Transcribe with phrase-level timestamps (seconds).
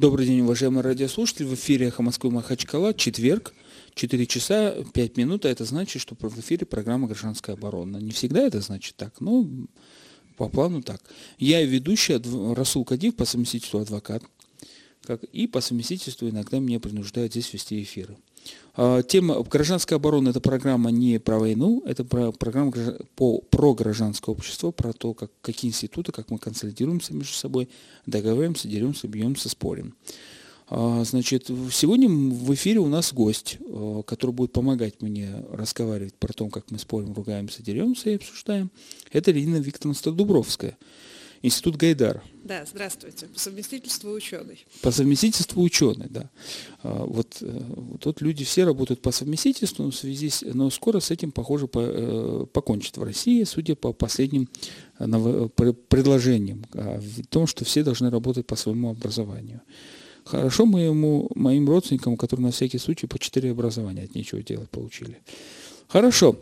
[0.00, 1.44] Добрый день, уважаемые радиослушатели.
[1.44, 3.52] В эфире «Эхо Москвы Махачкала», четверг,
[3.92, 5.44] 4 часа 5 минут.
[5.44, 7.98] А это значит, что в эфире программа «Гражданская оборона».
[7.98, 9.46] Не всегда это значит так, но
[10.38, 11.02] по плану так.
[11.36, 12.18] Я ведущий
[12.54, 14.22] Расул Кадив, по совместительству адвокат.
[15.02, 18.16] Как, и по совместительству иногда меня принуждают здесь вести эфиры.
[18.74, 22.72] А, тема «Гражданская оборона»– это программа не про войну, это про, программа
[23.16, 27.68] по, про гражданское общество, про то, как, какие институты, как мы консолидируемся между собой,
[28.06, 29.94] договариваемся, деремся, бьемся, спорим.
[30.68, 36.32] А, значит, сегодня в эфире у нас гость, а, который будет помогать мне разговаривать про
[36.32, 38.70] то, как мы спорим, ругаемся, деремся и обсуждаем.
[39.12, 40.78] Это Ирина Викторовна Стодубровская–
[41.42, 42.22] Институт Гайдар.
[42.44, 43.26] Да, здравствуйте.
[43.26, 44.66] По совместительству ученый.
[44.82, 46.28] По совместительству ученый, да.
[46.82, 50.68] А, вот, э, вот тут люди все работают по совместительству, но, в связи с, но
[50.68, 54.50] скоро с этим, похоже, по, э, покончит в России, судя по последним
[54.98, 55.06] э,
[55.88, 59.62] предложениям о том, что все должны работать по своему образованию.
[60.24, 65.18] Хорошо моему, моим родственникам, которые на всякий случай по четыре образования от нечего делать получили.
[65.88, 66.36] Хорошо.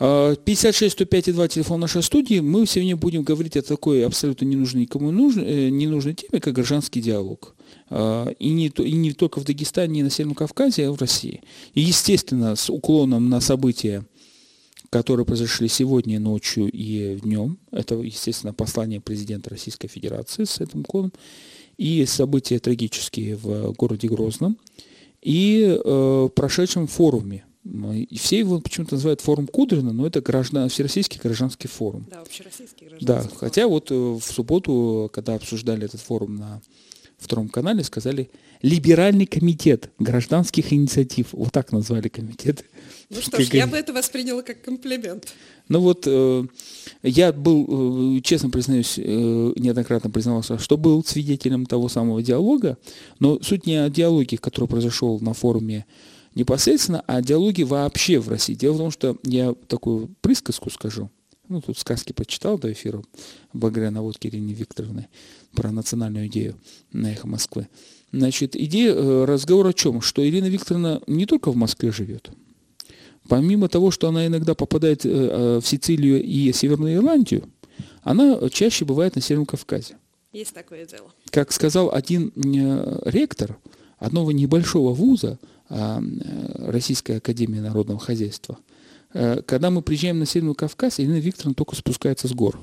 [0.00, 2.40] 56 105 и 2 телефон нашей студии.
[2.40, 7.02] Мы сегодня будем говорить о такой абсолютно ненужной никому нужной, э, ненужной теме, как гражданский
[7.02, 7.54] диалог.
[7.90, 11.42] А, и не, и не только в Дагестане и на Северном Кавказе, а в России.
[11.74, 14.06] И, естественно, с уклоном на события,
[14.88, 17.58] которые произошли сегодня ночью и днем.
[17.70, 21.12] Это, естественно, послание президента Российской Федерации с этим уклоном.
[21.76, 24.56] И события трагические в городе Грозном.
[25.20, 31.20] И э, прошедшем форуме и все его почему-то называют форум Кудрина, но это граждан, Всероссийский
[31.22, 32.06] гражданский форум.
[32.10, 33.36] Да, общероссийский гражданский Да, форум.
[33.38, 36.62] хотя вот э, в субботу, когда обсуждали этот форум на
[37.18, 38.30] втором канале, сказали
[38.62, 41.28] «Либеральный комитет гражданских инициатив».
[41.32, 42.64] Вот так назвали комитет.
[43.10, 45.28] Ну что ж, я бы это восприняла как комплимент.
[45.68, 46.44] Ну вот, э,
[47.02, 52.78] я был, э, честно признаюсь, э, неоднократно признавался, что был свидетелем того самого диалога,
[53.18, 55.84] но суть не о диалоге, который произошел на форуме
[56.40, 58.54] непосредственно, а диалоги вообще в России.
[58.54, 61.10] Дело в том, что я такую присказку скажу.
[61.48, 63.02] Ну, тут сказки почитал до эфира
[63.52, 65.08] благодаря наводке Ирине Викторовны
[65.52, 66.56] про национальную идею
[66.92, 67.68] на эхо Москвы.
[68.12, 70.00] Значит, идея, э, разговор о чем?
[70.00, 72.30] Что Ирина Викторовна не только в Москве живет.
[73.28, 77.48] Помимо того, что она иногда попадает э, э, в Сицилию и Северную Ирландию,
[78.02, 79.96] она чаще бывает на Северном Кавказе.
[80.32, 81.12] Есть такое дело.
[81.30, 82.32] Как сказал один
[83.04, 83.58] ректор
[83.98, 85.38] одного небольшого вуза,
[85.70, 88.58] Российской Академии Народного Хозяйства.
[89.12, 92.58] Э, когда мы приезжаем на Северный Кавказ, Ирина Викторовна только спускается с гор.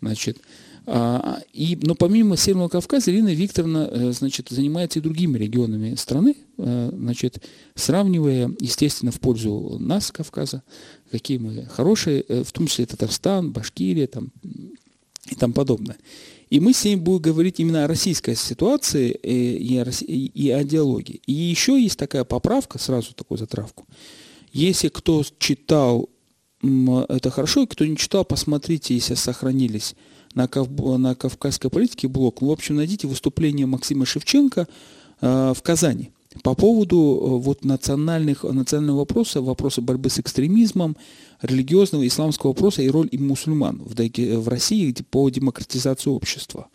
[0.00, 0.38] Значит,
[0.86, 6.36] а, и, но помимо Северного Кавказа, Ирина Викторовна э, значит, занимается и другими регионами страны,
[6.56, 7.44] значит,
[7.74, 10.62] сравнивая, естественно, в пользу нас, Кавказа,
[11.10, 14.32] какие мы хорошие, в том числе Татарстан, Башкирия там,
[15.30, 15.96] и тому подобное.
[16.50, 20.64] И мы с ней будем говорить именно о российской ситуации э, и о, и о
[20.64, 21.20] диалоге.
[21.26, 23.86] И еще есть такая поправка, сразу такую затравку.
[24.52, 26.08] Если кто читал,
[26.62, 29.94] это хорошо, и кто не читал, посмотрите, если сохранились
[30.34, 30.68] на, Кав...
[30.70, 32.42] на Кавказской политике блок.
[32.42, 34.66] В общем, найдите выступление Максима Шевченко
[35.20, 36.10] э, в Казани
[36.42, 40.96] по поводу э, вот национальных, национального вопроса, вопроса борьбы с экстремизмом,
[41.40, 46.68] религиозного исламского вопроса и роль мусульман в, в России по демократизации общества.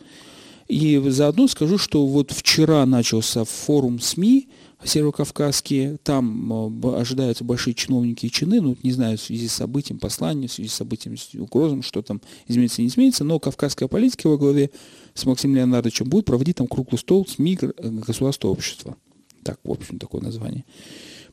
[0.66, 4.48] И заодно скажу, что вот вчера начался форум СМИ
[4.82, 9.98] северокавказские, там э, ожидаются большие чиновники и чины, ну, не знаю, в связи с событием
[9.98, 14.28] послания, в связи с событием, с угрозом, что там изменится, не изменится, но кавказская политика
[14.28, 14.70] во главе
[15.14, 18.96] с Максимом Леонардовичем будет проводить там круглый стол СМИ государства общества.
[19.44, 20.64] Так, в общем, такое название.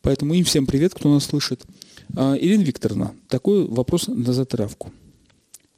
[0.02, 1.64] Поэтому им всем привет, кто нас слышит.
[2.16, 4.92] А, Ирина Викторовна, такой вопрос на затравку.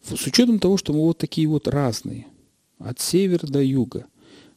[0.04, 2.28] С учетом того, что мы вот такие вот разные,
[2.80, 4.06] от севера до юга,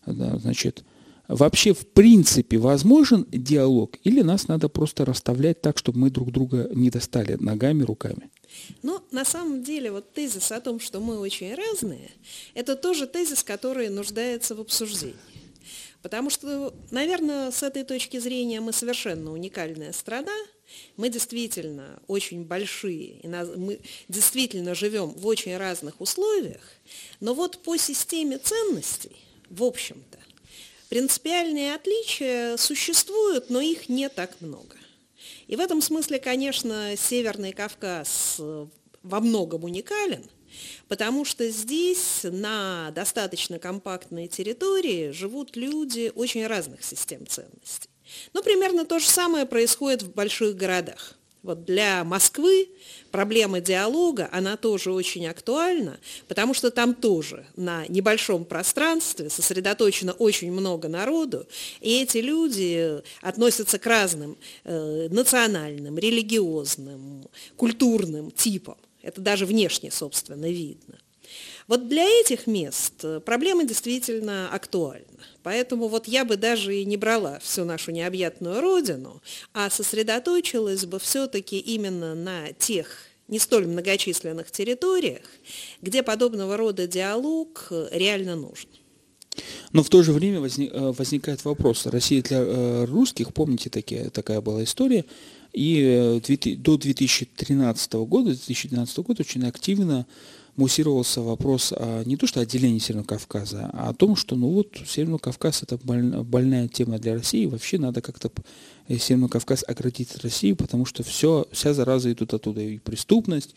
[0.06, 0.84] да, значит,
[1.28, 6.68] вообще в принципе возможен диалог или нас надо просто расставлять так, чтобы мы друг друга
[6.74, 8.30] не достали ногами, руками?
[8.82, 12.10] Ну, на самом деле, вот тезис о том, что мы очень разные,
[12.54, 15.14] это тоже тезис, который нуждается в обсуждении.
[16.06, 20.30] Потому что, наверное, с этой точки зрения мы совершенно уникальная страна.
[20.96, 26.62] Мы действительно очень большие, и мы действительно живем в очень разных условиях.
[27.18, 29.16] Но вот по системе ценностей,
[29.50, 30.18] в общем-то,
[30.90, 34.76] принципиальные отличия существуют, но их не так много.
[35.48, 38.66] И в этом смысле, конечно, Северный Кавказ э,
[39.02, 40.24] во многом уникален–
[40.88, 47.88] потому что здесь на достаточно компактной территории живут люди очень разных систем ценностей.
[48.32, 51.16] Ну, примерно то же самое происходит в больших городах.
[51.46, 52.68] Вот для Москвы
[53.12, 60.50] проблема диалога, она тоже очень актуальна, потому что там тоже на небольшом пространстве сосредоточено очень
[60.50, 61.46] много народу,
[61.80, 68.76] и эти люди относятся к разным э, национальным, религиозным, культурным типам.
[69.06, 70.98] Это даже внешне, собственно, видно.
[71.68, 75.06] Вот для этих мест э, проблема действительно актуальна.
[75.44, 79.22] Поэтому вот я бы даже и не брала всю нашу необъятную родину,
[79.52, 82.88] а сосредоточилась бы все-таки именно на тех
[83.28, 85.22] не столь многочисленных территориях,
[85.82, 88.68] где подобного рода диалог э, реально нужен.
[89.72, 91.86] Но в то же время э, возникает вопрос.
[91.86, 95.04] Россия для русских, помните, такие, такая была история,
[95.56, 96.20] и
[96.58, 100.06] до 2013 года, 2012 года очень активно
[100.56, 104.76] муссировался вопрос о, не то что отделении Северного Кавказа, а о том, что ну вот
[104.86, 108.30] Северный Кавказ это больная, тема для России, вообще надо как-то
[108.88, 113.54] э, Северный Кавказ оградить от России, потому что все, вся зараза идут оттуда, и преступность,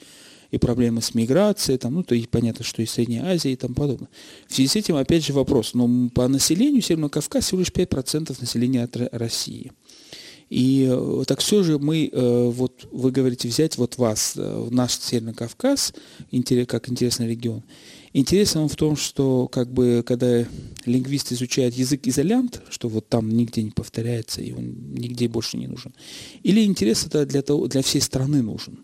[0.51, 3.75] и проблемы с миграцией, там, ну, то и понятно, что и Средняя Азия и тому
[3.75, 4.09] подобное.
[4.47, 8.37] В связи с этим, опять же, вопрос, но по населению Северного Кавказа всего лишь 5%
[8.39, 9.73] населения от России.
[10.49, 14.93] И э, так все же мы, э, вот вы говорите, взять вот вас, э, наш
[14.93, 15.93] Северный Кавказ,
[16.67, 17.63] как интересный регион.
[18.13, 20.43] Интересно он в том, что как бы когда
[20.85, 25.67] лингвист изучает язык изолянт, что вот там нигде не повторяется и он нигде больше не
[25.67, 25.93] нужен,
[26.41, 28.79] или интерес это для, того, для всей страны нужен,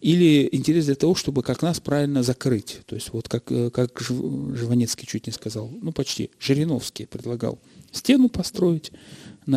[0.00, 2.78] или интерес для того, чтобы как нас правильно закрыть.
[2.86, 7.58] То есть вот как, как Жванецкий чуть не сказал, ну почти, Жириновский предлагал
[7.92, 8.92] стену построить,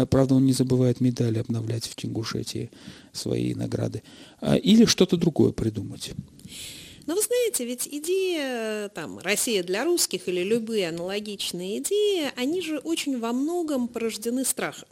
[0.09, 2.71] Правда, он не забывает медали обновлять в Чингушетии
[3.13, 4.03] свои награды.
[4.39, 6.11] А, или что-то другое придумать.
[7.05, 12.79] Но вы знаете, ведь идея там, «Россия для русских» или любые аналогичные идеи, они же
[12.79, 14.89] очень во многом порождены страхом.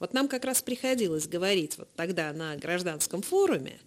[0.00, 3.78] Вот нам как раз приходилось говорить вот тогда на гражданском форуме,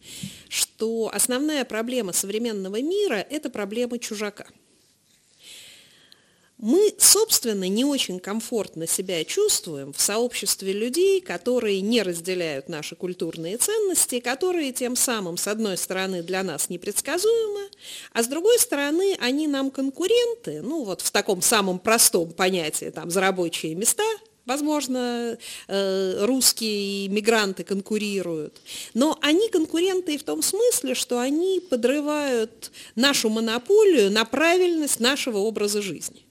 [0.48, 4.46] что основная проблема современного мира– это проблема чужака–
[6.58, 13.58] мы, собственно, не очень комфортно себя чувствуем в сообществе людей, которые не разделяют наши культурные
[13.58, 17.70] ценности, которые тем самым, с одной стороны, для нас непредсказуемы,
[18.14, 23.12] а с другой стороны, они нам конкуренты, ну вот в таком самом простом понятии, там,
[23.12, 24.04] за рабочие места,
[24.46, 28.62] Возможно, э, русские мигранты конкурируют,
[28.94, 35.40] но они конкуренты и в том смысле, что они подрывают нашу монополию на правильность нашего
[35.40, 36.25] образа жизни.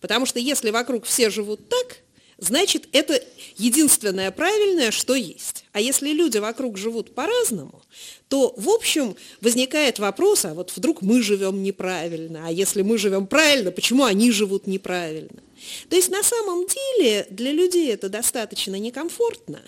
[0.00, 1.98] Потому что если вокруг все живут так,
[2.38, 3.22] значит, это
[3.56, 5.64] единственное правильное, что есть.
[5.72, 7.82] А если люди вокруг живут по-разному,
[8.28, 13.26] то, в общем, возникает вопрос, а вот вдруг мы живем неправильно, а если мы живем
[13.26, 15.42] правильно, почему они живут неправильно?
[15.88, 19.60] То есть на самом деле для людей это достаточно некомфортно.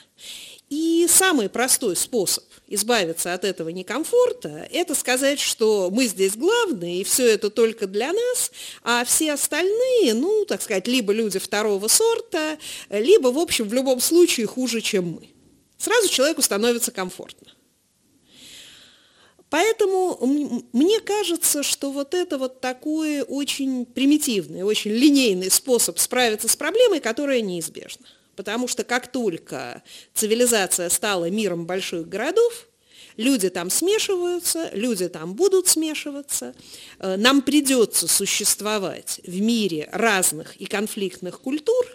[0.71, 2.45] И самый простой способ
[2.75, 8.13] избавиться от этого некомфорта, это сказать, что мы здесь главные, и все это только для
[8.13, 8.51] нас,
[8.83, 12.59] а все остальные, ну, так сказать, либо люди второго сорта,
[12.89, 15.29] либо, в общем, в любом случае хуже, чем мы.
[15.77, 17.49] Сразу человеку становится комфортно.
[19.51, 20.19] Поэтому
[20.73, 27.01] мне кажется, что вот это вот такой очень примитивный, очень линейный способ справиться с проблемой,
[27.01, 28.07] которая неизбежна.
[28.37, 29.83] Потому что как только
[30.15, 32.67] цивилизация стала миром больших городов,
[33.17, 36.55] люди там смешиваются, люди там будут смешиваться,
[36.99, 41.87] э, нам придется существовать в мире разных и конфликтных культур,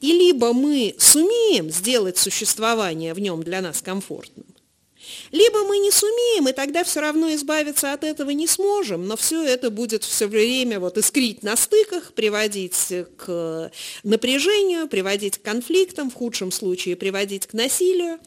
[0.00, 4.46] и либо мы сумеем сделать существование в нем для нас комфортным,
[5.30, 9.42] либо мы не сумеем, и тогда все равно избавиться от этого не сможем, но все
[9.42, 13.70] это будет все время вот искрить на стыках, приводить к
[14.02, 18.18] напряжению, приводить к конфликтам, в худшем случае приводить к насилию.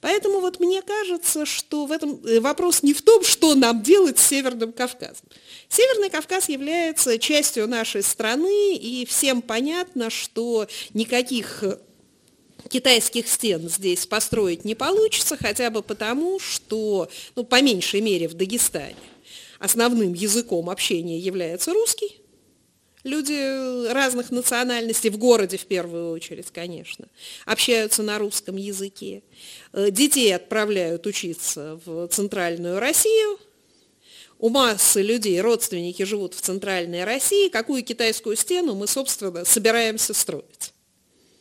[0.00, 4.18] Поэтому вот мне кажется, что в этом э, вопрос не в том, что нам делать
[4.18, 5.26] с Северным Кавказом.
[5.68, 11.64] Северный Кавказ является частью нашей страны, и всем понятно, что никаких
[12.68, 18.34] китайских стен здесь построить не получится, хотя бы потому, что, ну, по меньшей мере в
[18.34, 18.96] Дагестане
[19.58, 22.20] основным языком общения является русский.
[23.04, 27.06] Люди разных национальностей, в городе в первую очередь, конечно,
[27.44, 29.22] общаются на русском языке.
[29.72, 33.38] Э, детей отправляют учиться в центральную Россию.
[34.40, 37.48] У массы людей родственники живут в центральной России.
[37.48, 40.72] Какую китайскую стену мы, собственно, собираемся строить?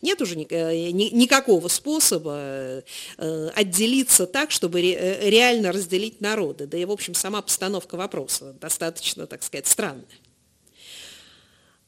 [0.05, 2.83] Нет уже э, никакого способа
[3.17, 6.67] э, отделиться так, чтобы э, реально разделить народы.
[6.67, 10.05] Да и, в общем, сама постановка вопроса достаточно, так сказать, странная.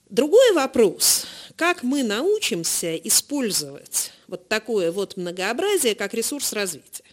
[0.09, 7.03] Другой вопрос, как мы научимся использовать вот такое вот многообразие как ресурс развития.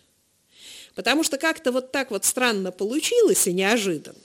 [0.94, 4.16] Потому что как-то вот так вот странно получилось и неожиданно,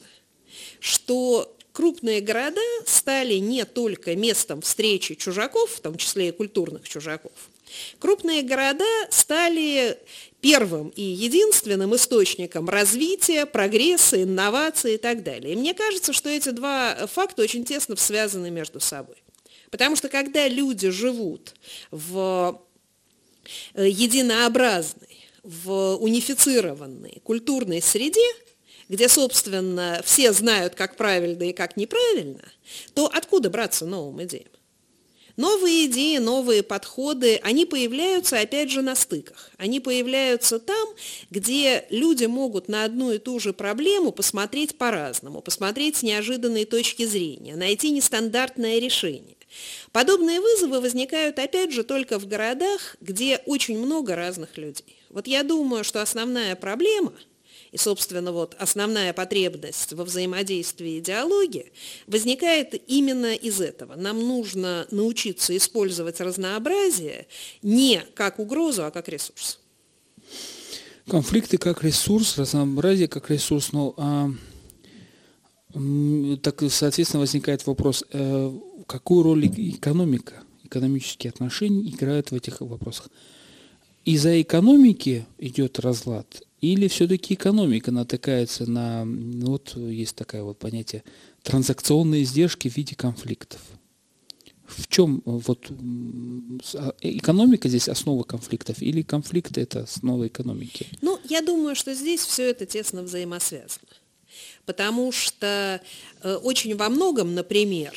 [0.80, 7.32] что крупные города стали не только местом встречи чужаков, в том числе и культурных чужаков.
[8.00, 9.98] Крупные города стали
[10.42, 15.54] первым и единственным источником развития, прогресса, инноваций и так далее.
[15.54, 19.18] И мне кажется, что эти два факта очень тесно связаны между собой.
[19.70, 21.54] Потому что когда люди живут
[21.92, 22.60] в
[23.76, 25.08] э, единообразной,
[25.44, 28.28] в унифицированной культурной среде,
[28.90, 32.44] где, собственно, все знают, как правильно и как неправильно,
[32.96, 34.50] то откуда браться новым идеям?
[35.38, 39.52] Новые идеи, новые подходы, они появляются, опять же, на стыках.
[39.58, 40.90] Они появляются там,
[41.30, 47.06] где люди могут на одну и ту же проблему посмотреть по-разному, посмотреть с неожиданной точки
[47.06, 49.38] зрения, найти нестандартное решение.
[49.94, 54.98] Подобные вызовы возникают, опять же, только в городах, где очень много разных людей.
[55.10, 57.14] Вот я думаю, что основная проблема–
[57.72, 61.72] и, собственно, вот основная потребность во взаимодействии и диалоге
[62.08, 63.96] возникает именно из этого.
[63.96, 67.28] Нам нужно научиться использовать разнообразие
[67.62, 69.60] не как угрозу, а как ресурс.
[71.08, 74.30] Конфликты как ресурс, разнообразие как ресурс, но а,
[76.42, 78.52] так, соответственно, возникает вопрос, э,
[78.88, 83.10] какую роль экономика, экономические отношения играют в этих вопросах.
[84.06, 91.04] Из-за экономики идет разлад, или все-таки экономика натыкается на, ну, вот есть такое вот понятие,
[91.44, 93.62] транзакционные издержки в виде конфликтов?
[94.66, 95.72] В чем вот
[96.76, 100.88] а, экономика здесь основа конфликтов или конфликты это основа экономики?
[101.02, 103.90] Ну, я думаю, что здесь все это тесно взаимосвязано
[104.70, 105.82] потому что
[106.22, 107.92] э, очень во многом, например,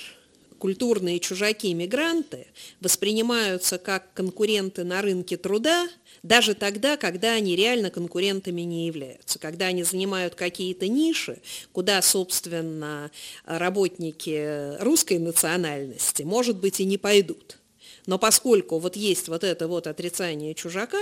[0.62, 2.47] культурные чужаки-мигранты
[2.81, 5.88] воспринимаются как конкуренты на рынке труда,
[6.23, 11.42] даже тогда, когда они реально конкурентами не являются, когда они занимают какие-то ниши,
[11.73, 13.11] куда, собственно,
[13.45, 17.59] работники русской национальности, может быть, и не пойдут.
[18.07, 21.00] Но поскольку вот есть вот это вот отрицание чужака,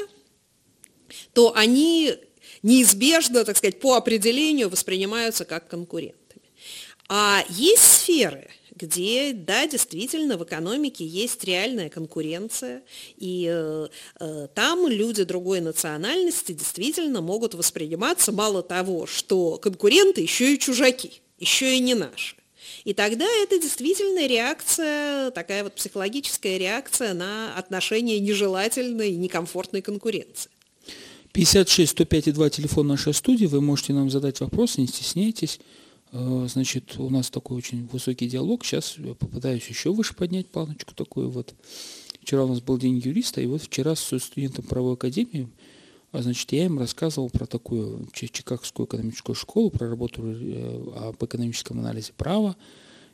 [1.34, 2.14] то они
[2.62, 6.48] неизбежно, так сказать, по определению воспринимаются как конкурентами.
[7.10, 8.48] А есть сферы,
[8.80, 12.82] где, да, действительно, в экономике есть реальная конкуренция,
[13.16, 13.88] и э,
[14.20, 21.20] э, там люди другой национальности действительно могут восприниматься мало того, что конкуренты еще и чужаки,
[21.38, 22.36] еще и не наши.
[22.84, 30.50] И тогда это действительно реакция, такая вот психологическая реакция на отношение нежелательной и некомфортной конкуренции.
[31.32, 33.46] 56 105 2 телефон нашей студии.
[33.46, 35.60] Вы можете нам задать вопросы, не стесняйтесь.
[36.12, 38.64] Э, значит, у нас такой очень высокий диалог.
[38.64, 41.54] Сейчас я попытаюсь еще выше поднять планочку такую вот.
[42.22, 45.48] Вчера у нас был день юриста, и вот вчера с студентом правовой академии,
[46.12, 51.80] а, значит, я им рассказывал про такую Чикагскую экономическую школу, про работу э, об экономическом
[51.80, 52.56] анализе права,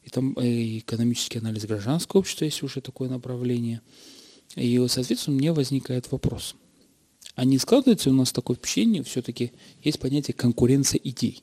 [0.02, 3.80] и там и экономический анализ гражданского общества, есть уже такое направление.
[4.56, 6.54] И, соответственно, мне возникает вопрос–
[7.36, 11.42] а не складывается у нас такое впечатление, все-таки есть понятие конкуренция идей.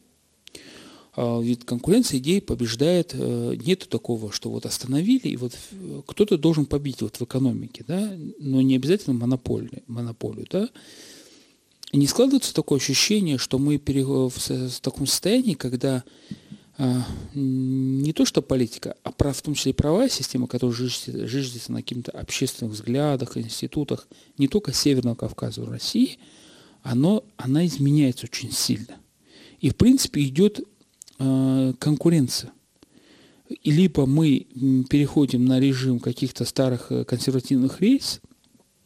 [1.16, 6.38] А ведь конкуренция идей побеждает, э, нету такого, что вот остановили, и вот э, кто-то
[6.38, 10.70] должен победить вот в экономике, да, но не обязательно монополию, монополию, да.
[11.92, 16.04] не складывается такое ощущение, что мы в таком состоянии, когда
[16.78, 17.06] а,
[17.36, 21.82] не то что политика, а прав, в том числе и правая система, которая жиждется на
[21.82, 24.08] каких-то общественных взглядах, институтах,
[24.40, 26.18] не только Северного Кавказа, в России,
[26.82, 28.98] оно, она изменяется очень сильно.
[29.60, 30.64] И, в принципе, идет э,
[31.80, 32.52] конкуренция.
[33.50, 34.48] И либо мы
[34.90, 38.20] переходим на режим каких-то старых э, консервативных рейс,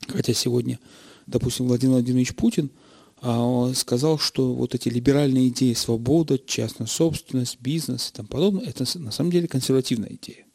[0.08, 0.80] хотя сегодня,
[1.26, 2.70] допустим, Владимир Владимирович Путин–
[3.20, 8.86] а сказал, что вот эти либеральные идеи свобода, частная собственность, бизнес и тому подобное, это
[9.00, 10.46] на самом деле консервативная идея.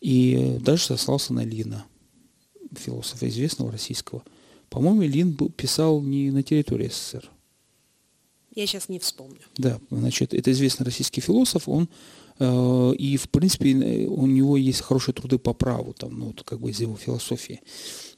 [0.00, 1.86] И даже сослался на Лина,
[2.76, 4.22] философа известного российского.
[4.68, 7.30] По-моему, Лин писал не на территории СССР.
[8.54, 9.40] Я сейчас не вспомню.
[9.56, 11.88] Да, значит, это известный российский философ, он
[12.38, 13.74] э, и, в принципе,
[14.06, 17.60] у него есть хорошие труды по праву, там, ну, вот, как бы из его философии.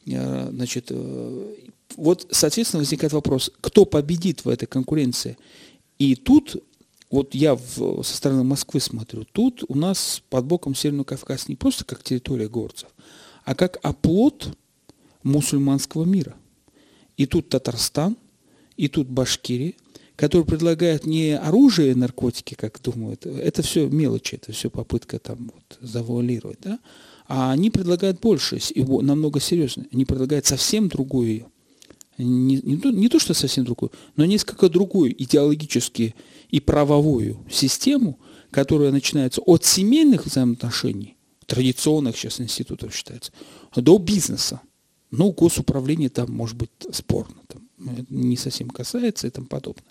[0.06, 1.54] Э, значит, э,
[1.96, 5.38] вот, соответственно, возникает вопрос, кто победит в этой конкуренции?
[5.98, 6.62] И тут,
[7.10, 11.56] вот я в, со стороны Москвы смотрю, тут у нас под боком Северный Кавказ не
[11.56, 12.90] просто как территория горцев,
[13.44, 14.48] а как оплот
[15.22, 16.36] мусульманского мира.
[17.16, 18.16] И тут Татарстан,
[18.76, 19.72] и тут Башкирия,
[20.16, 25.52] которые предлагают не оружие и наркотики, как думают, это все мелочи, это все попытка там
[25.54, 26.78] вот завуалировать, да?
[27.28, 29.88] а они предлагают больше, намного серьезнее.
[29.92, 31.46] Они предлагают совсем другую
[32.18, 36.14] не, не, то, не то, что совсем другую, но несколько другую идеологически
[36.48, 38.18] и правовую систему,
[38.50, 43.32] которая начинается от семейных взаимоотношений, традиционных сейчас институтов считается,
[43.74, 44.62] до бизнеса.
[45.10, 49.84] Ну, госуправление там может быть спорно, там, не совсем касается и тому подобное.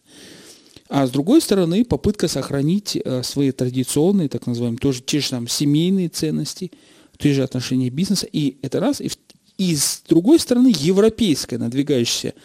[0.87, 5.47] А с другой стороны, попытка сохранить э, свои традиционные, так называемые, тоже те же там
[5.47, 6.71] семейные ценности,
[7.17, 8.27] те же отношения бизнеса.
[8.31, 9.01] И это раз.
[9.01, 9.09] И,
[9.57, 12.35] и с другой стороны, европейская надвигающаяся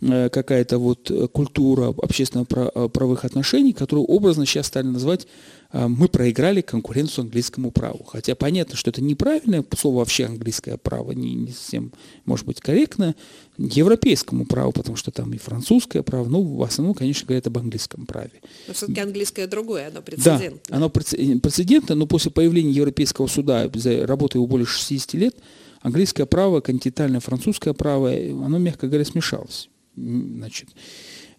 [0.00, 5.26] какая-то вот культура общественно-правовых э, отношений, которую образно сейчас стали называть
[5.72, 8.04] мы проиграли конкуренцию английскому праву.
[8.04, 11.92] Хотя понятно, что это неправильное слово вообще английское право, не, не совсем,
[12.24, 13.14] может быть, корректно,
[13.58, 18.06] европейскому праву, потому что там и французское право, ну, в основном, конечно, говорят об английском
[18.06, 18.32] праве.
[18.68, 20.60] Но все-таки английское другое, оно прецедентное.
[20.68, 25.36] Да, оно прецедентно, но после появления Европейского суда, за работой его более 60 лет,
[25.80, 29.68] английское право, континентальное французское право, оно, мягко говоря, смешалось.
[29.96, 30.68] Значит,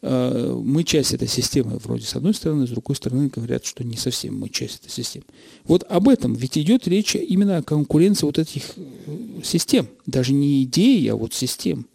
[0.01, 3.97] Э, мы часть этой системы вроде с одной стороны, с другой стороны говорят, что не
[3.97, 5.25] совсем мы часть этой системы.
[5.63, 9.87] Вот об этом ведь идет речь именно о конкуренции вот этих э, систем.
[10.05, 11.87] Даже не идеи, а вот систем.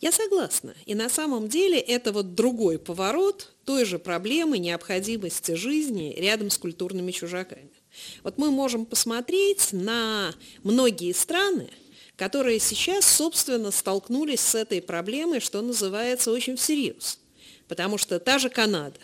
[0.00, 0.74] Я согласна.
[0.86, 6.58] И на самом деле это вот другой поворот той же проблемы необходимости жизни рядом с
[6.58, 7.70] культурными чужаками.
[8.22, 11.70] Вот мы можем посмотреть на многие страны,
[12.16, 17.18] которые сейчас, собственно, столкнулись с этой проблемой, что называется, очень всерьез.
[17.68, 18.98] Потому что та же Канада,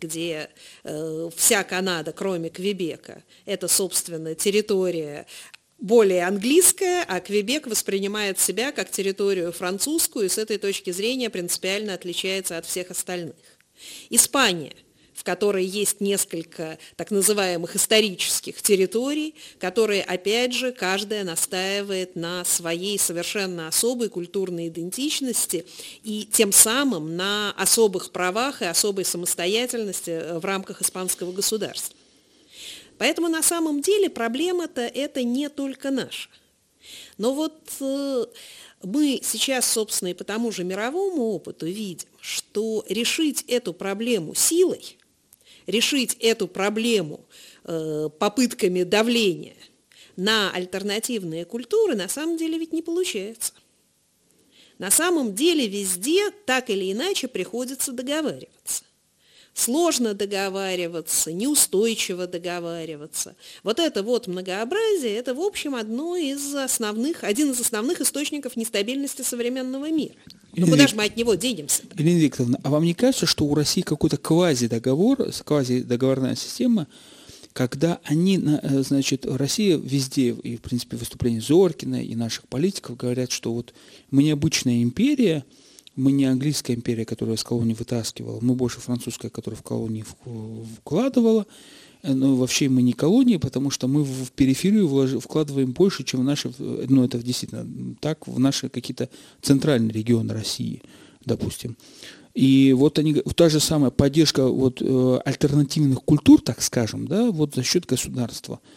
[0.00, 0.50] где
[0.84, 5.26] э, вся Канада, кроме Квебека, это, собственно, территория
[5.78, 11.94] более английская, а Квебек воспринимает себя как территорию французскую и с этой точки зрения принципиально
[11.94, 13.36] отличается от всех остальных.
[14.08, 14.74] Испания–
[15.26, 23.66] которой есть несколько так называемых исторических территорий, которые, опять же, каждая настаивает на своей совершенно
[23.66, 25.66] особой культурной идентичности
[26.04, 31.96] и тем самым на особых правах и особой самостоятельности э, в рамках испанского государства.
[32.96, 36.30] Поэтому на самом деле проблема-то это не только наша.
[37.18, 38.26] Но вот э,
[38.84, 44.95] мы сейчас, собственно, и по тому же мировому опыту видим, что решить эту проблему силой
[45.66, 47.24] решить эту проблему
[47.64, 49.56] э, попытками давления
[50.16, 53.52] на альтернативные культуры на самом деле ведь не получается.
[54.78, 58.84] На самом деле везде так или иначе приходится договариваться.
[59.54, 63.36] Сложно договариваться, неустойчиво договариваться.
[63.62, 69.22] Вот это вот многообразие, это, в общем, одно из основных, один из основных источников нестабильности
[69.22, 70.14] современного мира.
[70.56, 71.82] Ну куда же мы от него денемся?
[71.96, 76.86] Ирина Викторовна, а вам не кажется, что у России какой-то квази-договор, квази-договорная система,
[77.52, 83.30] когда они, э, значит, Россия везде, и в принципе выступления Зоркина и наших политиков говорят,
[83.30, 83.74] что вот
[84.10, 85.44] мы необычная империя,
[85.94, 90.04] мы не английская империя, которая из колонии вытаскивала, мы больше французская, которая в колонии
[90.78, 91.50] вкладывала, Э,
[92.06, 96.52] ну, вообще мы не колония, потому что мы в периферию вкладываем больше, чем в наши,
[96.58, 97.66] ну это действительно
[98.00, 99.08] так, в наши какие-то
[99.42, 100.82] центральные регионы России,
[101.24, 101.76] допустим.
[102.34, 107.54] И вот они, та же самая поддержка вот, э, альтернативных культур, так скажем, да, вот
[107.54, 108.60] за счет государства–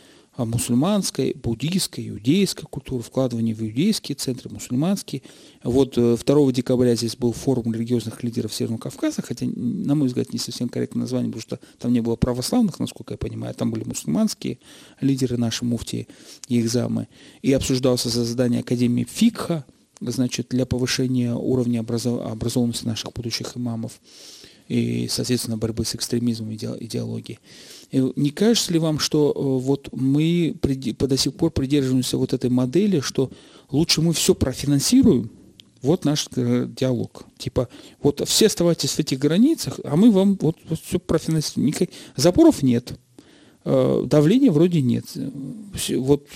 [0.46, 5.22] мусульманской, буддийской, иудейской культуры, вкладывание в иудейские центры, мусульманские.
[5.64, 10.32] Вот 2 э, декабря здесь был форум религиозных лидеров Северного Кавказа, хотя, на мой взгляд,
[10.34, 13.84] не совсем корректное название, потому что там не было православных, насколько я понимаю, там были
[13.84, 14.60] мусульманские
[15.02, 16.08] лидеры, наши муфтии
[16.48, 17.08] и замы.
[17.42, 19.66] И обсуждался создание Академии Фикха,
[20.00, 22.26] значит, для повышения уровня образов...
[22.26, 24.00] образованности наших будущих имамов
[24.68, 26.52] и, соответственно, борьбы с экстремизмом.
[26.52, 26.88] И
[27.92, 33.00] не кажется ли вам, что э, вот мы до сих пор придерживаемся вот этой модели,
[33.00, 33.32] что
[33.72, 35.32] лучше мы все профинансируем,
[35.82, 37.26] вот наш э, диалог.
[37.38, 37.68] Типа,
[38.02, 41.68] вот все оставайтесь в этих границах, а мы вам вот, вот все профинансируем.
[41.68, 41.90] Никак...
[42.16, 42.94] Запоров нет.
[43.66, 45.06] Э, давления вроде нет.
[45.90, 46.28] Вот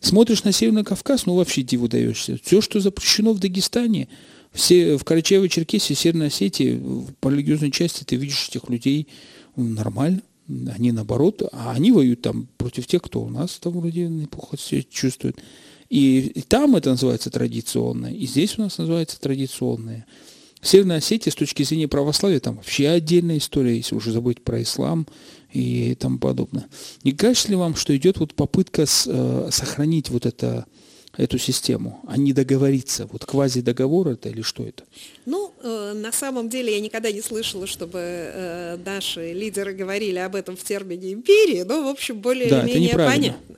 [0.00, 2.38] смотришь на Северный Кавказ, ну вообще диву даешься.
[2.42, 4.08] Все, что запрещено в Дагестане,
[4.52, 6.80] все в Карачаево-Черкесии, Северной Осетии,
[7.20, 9.08] по религиозной части ты видишь этих людей
[9.56, 10.22] нормально.
[10.48, 14.82] Они наоборот, а они воюют там против тех, кто у нас там вроде неплохо все
[14.82, 15.36] чувствует.
[15.88, 20.06] И, и там это называется традиционное, и здесь у нас называется традиционное.
[20.60, 24.62] В Северной Осетии с точки зрения православия там вообще отдельная история, если уже забыть про
[24.62, 25.06] ислам
[25.52, 26.66] и тому подобное.
[27.02, 30.64] Не кажется ли вам, что идет вот попытка с, э, сохранить вот это
[31.16, 33.06] эту систему, а не договориться?
[33.10, 34.84] Вот квази-договор это или что это?
[35.26, 40.34] Ну, э, на самом деле я никогда не слышала, чтобы э, наши лидеры говорили об
[40.34, 43.56] этом в термине империи, но, в общем, более-менее да, понятно.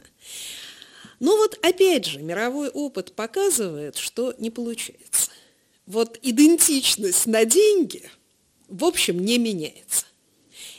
[1.19, 5.31] Ну вот опять же, мировой опыт показывает, что не получается.
[5.87, 8.03] вот идентичность на деньги,
[8.69, 10.05] в общем, не меняется.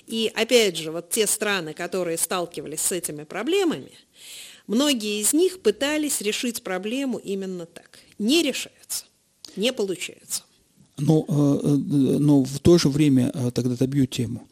[0.06, 3.92] И опять же, вот те страны, которые сталкивались с этими проблемами,
[4.67, 7.99] многие из них пытались решить проблему именно так.
[8.19, 9.06] Не решается,
[9.56, 10.43] не получается.
[10.97, 14.47] Но, э, э, но в то же время э, тогда добью тему.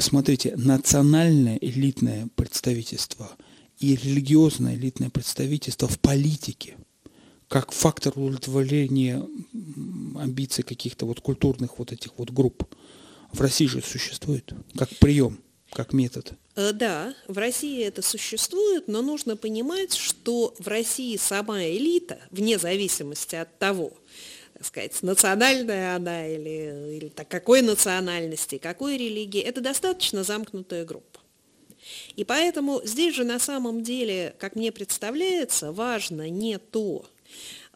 [0.00, 3.28] Смотрите, национальное элитное представительство
[3.80, 6.76] и религиозное элитное представительство в политике
[7.48, 9.26] как фактор удовлетворения
[10.14, 12.64] амбиций каких-то вот культурных вот этих вот групп
[13.32, 16.32] в России же существует как прием, как метод.
[16.54, 23.36] Да, в России это существует, но нужно понимать, что в России сама элита, вне зависимости
[23.36, 23.92] от того,
[24.54, 31.20] так сказать, национальная она или, или так, какой национальности, какой религии, это достаточно замкнутая группа.
[32.16, 37.08] И поэтому здесь же на самом деле, как мне представляется, важно не то, э,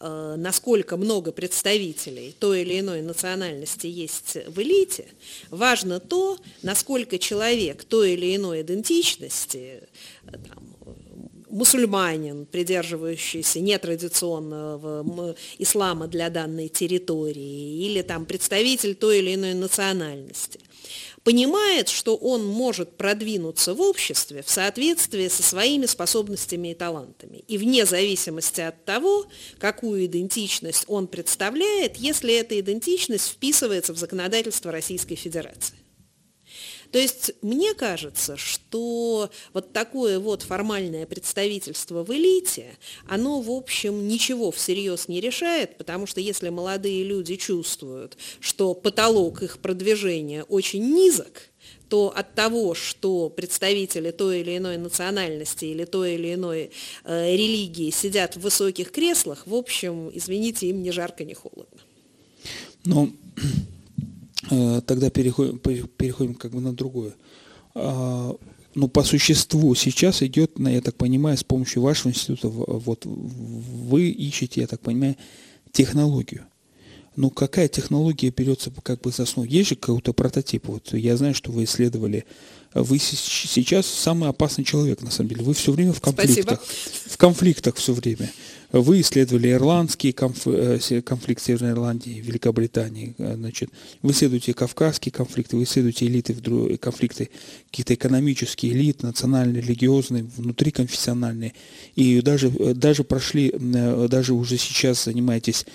[0.01, 5.09] насколько много представителей той или иной национальности есть в элите,
[5.51, 9.83] важно то, насколько человек той или иной идентичности,
[10.27, 10.71] э, там,
[11.51, 20.61] мусульманин, придерживающийся нетрадиционного ислама для данной территории, или там представитель той или иной национальности,
[21.25, 27.45] понимает, что он может продвинуться в обществе в соответствии со своими способностями и талантами.
[27.47, 29.27] И вне зависимости от того,
[29.59, 35.80] какую идентичность он представляет, если эта идентичность вписывается в законодательство Российской Федерации.
[36.93, 42.77] То есть мне кажется, что вот такое вот формальное представительство в элите,
[43.09, 49.43] оно, в общем, ничего всерьез не решает, потому что если молодые люди чувствуют, что потолок
[49.43, 51.51] их продвижения очень низок,
[51.89, 56.71] то от того, что представители той или иной национальности или той или иной
[57.05, 61.81] э, религии сидят в высоких креслах, в общем, извините, им ни жарко, ни холодно.
[62.85, 63.13] Ну,
[64.49, 67.15] тогда переходим, переходим как бы на другое.
[67.75, 68.35] А,
[68.75, 74.63] ну, по существу сейчас идет, я так понимаю, с помощью вашего института, вот вы ищете,
[74.63, 75.17] я так понимаю,
[75.73, 76.47] технологию.
[77.17, 79.47] Ну, какая технология берется как бы за основу?
[79.47, 80.69] Есть же какой-то прототип?
[80.69, 82.25] Вот я знаю, что вы исследовали
[82.73, 85.43] вы сейчас самый опасный человек, на самом деле.
[85.43, 86.61] Вы все время в конфликтах.
[86.65, 87.13] Спасибо.
[87.13, 88.31] В конфликтах все время.
[88.73, 93.15] Вы исследовали ирландский э, конфликт Северной Ирландии, Великобритании.
[93.19, 93.71] Э, значит,
[94.03, 96.35] вы исследуете кавказские конфликты, вы исследуете элиты,
[96.79, 97.31] конфликты,
[97.67, 101.53] какие-то экономические элиты, национальные, религиозные, внутриконфессиональные.
[101.97, 105.67] И даже, э, даже прошли, даже уже сейчас занимаетесь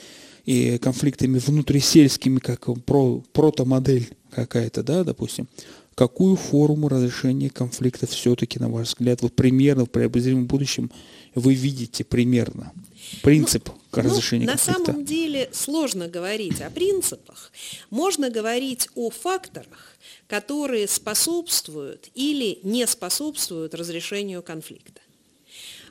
[0.46, 5.48] и конфликтами внутрисельскими, как про, протомодель какая-то, да, допустим
[5.96, 10.92] какую форму разрешения конфликта все-таки, на ваш взгляд, вот примерно в преобозримом будущем
[11.34, 12.74] вы видите примерно?
[13.22, 14.80] Принцип ну, разрешения ну, конфликта.
[14.80, 17.52] На самом деле сложно говорить о принципах.
[17.90, 19.96] Можно говорить о факторах,
[20.28, 25.02] которые способствуют или не способствуют разрешению конфликта.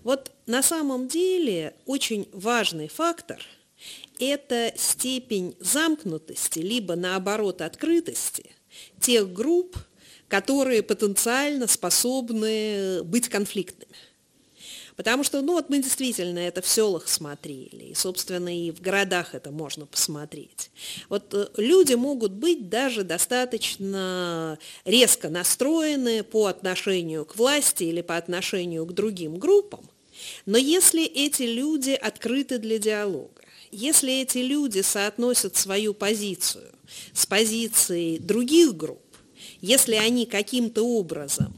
[0.02, 3.40] Вот на самом деле очень важный фактор–
[4.18, 8.50] это степень замкнутости, либо наоборот открытости
[9.00, 9.76] тех групп,
[10.28, 13.92] которые потенциально способны быть конфликтными.
[14.96, 19.34] Потому что, ну вот мы действительно это в селах смотрели, и, собственно, и в городах
[19.34, 20.70] это можно посмотреть.
[21.08, 28.16] Вот э, люди могут быть даже достаточно резко настроены по отношению к власти или по
[28.16, 29.88] отношению к другим группам,
[30.46, 36.70] но если эти люди открыты для диалога, если эти люди соотносят свою позицию
[37.12, 39.03] с позицией других групп,
[39.64, 41.54] если они каким-то образом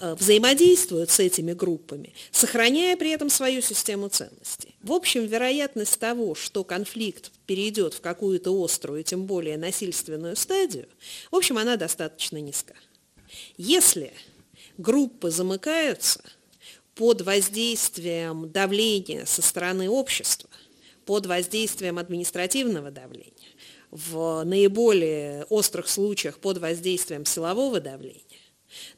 [0.00, 4.74] э, взаимодействуют с этими группами, сохраняя при этом свою систему ценностей.
[4.82, 10.88] В общем, вероятность того, что конфликт перейдет в какую-то острую, тем более насильственную стадию,
[11.30, 12.74] в общем, она достаточно низка.
[13.58, 14.14] Если
[14.78, 16.22] группы замыкаются
[16.94, 20.48] под воздействием давления со стороны общества,
[21.04, 23.39] под воздействием административного давления,
[23.90, 28.22] в наиболее острых случаях под воздействием силового давления,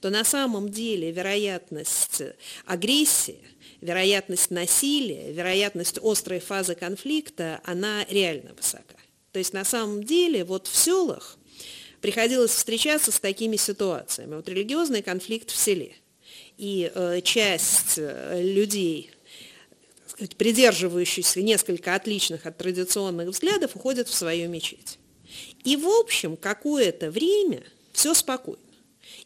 [0.00, 2.22] то на самом деле вероятность
[2.66, 3.40] агрессии,
[3.80, 8.96] вероятность насилия, вероятность острой фазы конфликта, она реально высока.
[9.32, 11.38] То есть на самом деле вот в селах
[12.00, 14.34] приходилось встречаться с такими ситуациями.
[14.34, 15.94] Вот религиозный конфликт в селе.
[16.58, 19.10] И э, часть э, людей,
[20.12, 24.98] сказать, придерживающиеся несколько отличных от традиционных взглядов, уходят в свою мечеть.
[25.64, 28.58] И, в общем, какое-то время все спокойно.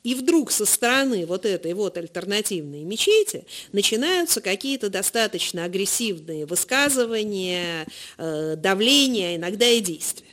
[0.03, 8.55] И вдруг со стороны вот этой вот альтернативной мечети начинаются какие-то достаточно агрессивные высказывания, э,
[8.57, 10.29] давления, иногда и действия.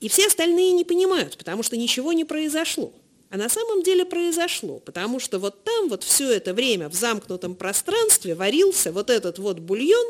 [0.00, 2.92] И все остальные не понимают, потому что ничего не произошло.
[3.32, 7.54] А на самом деле произошло, потому что вот там вот все это время в замкнутом
[7.54, 10.04] пространстве варился вот этот вот бульон,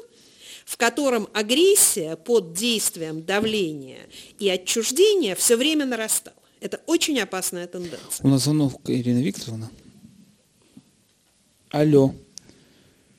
[0.64, 4.08] в котором агрессия под действием давления
[4.40, 6.34] и отчуждения все время нарастала.
[6.60, 8.26] Это очень опасная тенденция.
[8.26, 9.70] У нас звонок Ирина Викторовна.
[11.70, 12.12] Алло.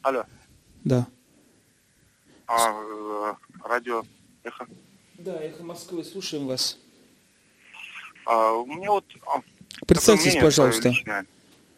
[0.02, 0.26] Алло.
[0.84, 1.08] Да.
[2.48, 4.04] А, э, радио
[4.44, 4.68] Эхо.
[5.18, 6.78] Да, Эхо Москвы, слушаем вас.
[8.26, 9.06] А, у меня вот...
[9.88, 10.90] Представьтесь, мнение пожалуйста.
[10.90, 11.26] личное.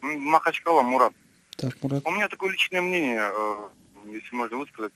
[0.02, 1.14] Махачкала Мурат.
[1.58, 2.06] Так, Мурат.
[2.06, 3.68] У меня такое личное мнение, э,
[4.08, 4.94] если можно высказать,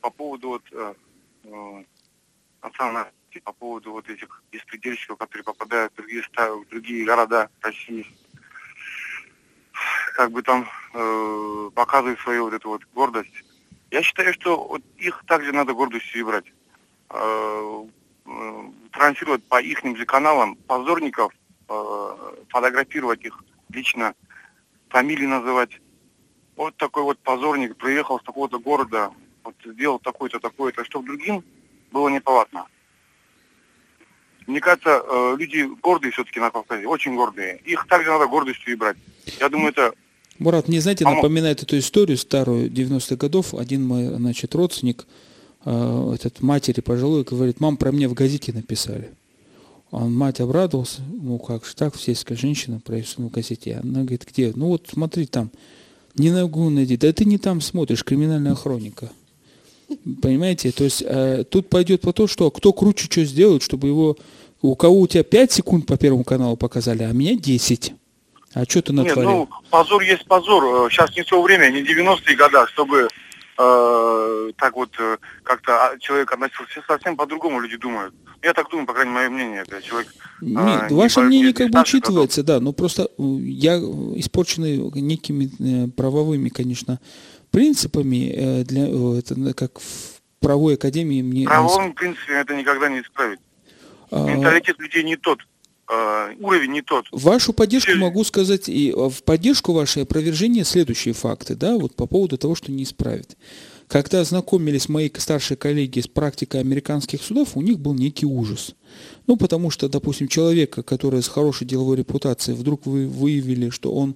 [0.00, 0.94] по поводу вот э,
[1.44, 1.84] э,
[2.62, 8.06] национальности, по поводу вот этих беспредельщиков, которые попадают в другие, в другие города России.
[10.14, 13.32] Как бы там э, показывают свою вот эту вот гордость.
[13.90, 16.44] Я считаю, что вот их также надо гордостью и брать.
[17.10, 17.86] Э,
[18.26, 21.32] э, транслировать по их же каналам позорников,
[22.48, 24.14] фотографировать их лично,
[24.88, 25.70] фамилии называть.
[26.56, 29.10] Вот такой вот позорник приехал с такого-то города,
[29.44, 31.44] вот сделал такое-то, такое-то, чтобы другим
[31.92, 32.66] было неповадно.
[34.46, 37.60] Мне кажется, э, люди гордые все-таки на Кавказе, очень гордые.
[37.64, 38.96] Их также надо гордостью и брать.
[39.38, 39.94] Я думаю, это
[40.40, 43.52] Мурат, мне, знаете, напоминает эту историю старую 90-х годов.
[43.52, 45.06] Один мой, значит, родственник,
[45.66, 49.12] э, этот матери пожилой, говорит, мам, про меня в газете написали.
[49.90, 53.80] Он, мать обрадовался, ну как же так, сельская женщина про в газете.
[53.82, 54.52] Она говорит, где?
[54.54, 55.50] Ну вот смотри там,
[56.14, 56.96] не могу найти.
[56.96, 59.10] Да ты не там смотришь, криминальная хроника.
[60.22, 60.70] Понимаете?
[60.70, 64.16] То есть э, тут пойдет по то, что кто круче что сделает, чтобы его...
[64.62, 67.94] У кого у тебя 5 секунд по Первому каналу показали, а меня 10.
[68.52, 69.30] А что ты Нет, натворил?
[69.30, 70.90] ну, позор есть позор.
[70.90, 73.08] Сейчас не то время, не 90-е годы, чтобы
[73.58, 78.14] э, так вот э, как-то а, человек относился совсем по-другому, люди думают.
[78.42, 79.62] Я так думаю, по крайней мере, мое мнение.
[79.66, 80.12] Это человек...
[80.40, 83.80] Нет, а, не ваше мнение не как бы учитывается, да, но просто э, я э,
[84.16, 87.00] испорченный некими э, правовыми, конечно,
[87.50, 91.46] принципами для это как в правовой академии мне.
[91.46, 93.38] Правовым принципе это никогда не исправить.
[94.10, 95.40] а, Менталитет людей не тот,
[95.88, 97.06] э, уровень не тот.
[97.12, 102.38] Вашу поддержку могу сказать и в поддержку вашей опровержения следующие факты, да, вот по поводу
[102.38, 103.36] того, что не исправит.
[103.90, 108.76] Когда знакомились мои старшие коллеги с практикой американских судов, у них был некий ужас.
[109.26, 114.14] Ну, потому что, допустим, человека, который с хорошей деловой репутацией, вдруг вы выявили, что он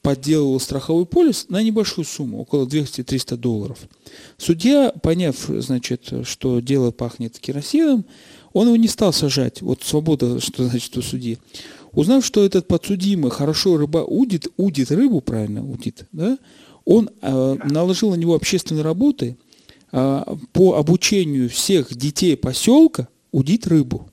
[0.00, 3.78] подделывал страховой полис на небольшую сумму, около 200-300 долларов.
[4.38, 8.04] Судья, поняв, значит, что дело пахнет керосином,
[8.52, 9.62] он его не стал сажать.
[9.62, 11.38] Вот свобода, что значит у судьи.
[11.92, 16.38] Узнав, что этот подсудимый хорошо рыба удит, удит рыбу, правильно, удит, да,
[16.84, 19.36] он э, наложил на него общественные работы
[19.92, 24.08] э, по обучению всех детей поселка удить рыбу.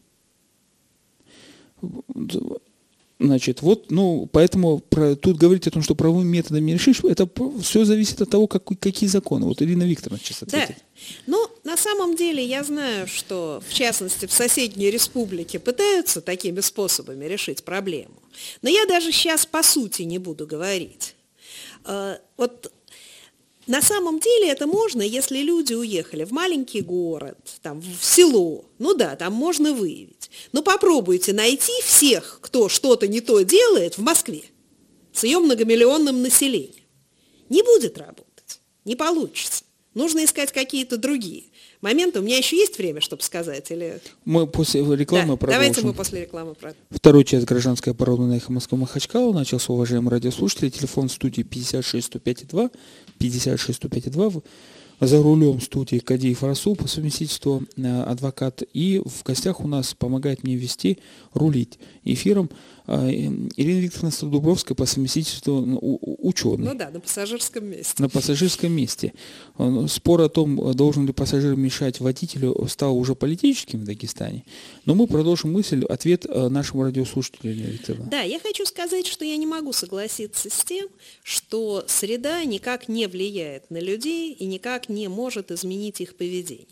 [3.22, 7.30] Значит, вот, ну, поэтому про, тут говорить о том, что правовыми методами решишь, это
[7.62, 9.46] все зависит от того, как, какие законы.
[9.46, 10.64] Вот Ирина Викторовна сейчас Да.
[10.64, 10.82] ответит.
[11.28, 17.26] Но на самом деле я знаю, что в частности в соседней республике пытаются такими способами
[17.26, 18.16] решить проблему.
[18.62, 21.16] Но я даже сейчас по сути не буду говорить.
[21.86, 22.72] Э, Вот
[23.70, 28.66] на самом деле это можно, если люди уехали в маленький город, там, в село.
[28.80, 30.32] Ну да, там можно выявить.
[30.54, 34.44] Но попробуйте найти всех, кто что-то не то делает в Москве
[35.14, 36.84] с ее многомиллионным населением.
[37.50, 39.64] Не будет работать, не получится.
[39.94, 41.49] Нужно искать какие-то другие
[41.82, 42.20] моменты.
[42.20, 43.72] У меня еще есть время, чтобы сказать?
[43.72, 44.00] Или...
[44.26, 45.62] Мы после рекламы Да, продолжим.
[45.62, 46.82] давайте мы после рекламы продолжим.
[46.90, 50.70] Второй час гражданской обороны на эхо Москвы Махачкала начался, уважаемые радиослушатели.
[50.70, 52.70] Телефон студии 56 105 2,
[53.18, 54.32] 56 105 2.
[55.02, 58.64] За рулем студии Кадеев Расул по совместительству э, адвокат.
[58.74, 60.98] И в гостях у нас помогает мне вести,
[61.34, 62.50] рулить эфиром
[62.90, 68.02] Ирина Викторовна Страдубровская по совместительству ну, ученый Ну да, на пассажирском месте.
[68.02, 69.14] на пассажирском месте.
[69.60, 74.44] Э, Спор о том, должен ли пассажир мешать водителю, стал уже политическим в Дагестане.
[74.86, 78.10] Но мы продолжим мысль, ответ э, нашему радиослушателю, Ирина Викторовна.
[78.10, 80.88] Да, я хочу сказать, что я не могу согласиться с тем,
[81.22, 86.66] что среда никак не влияет на людей и никак не может изменить их поведение.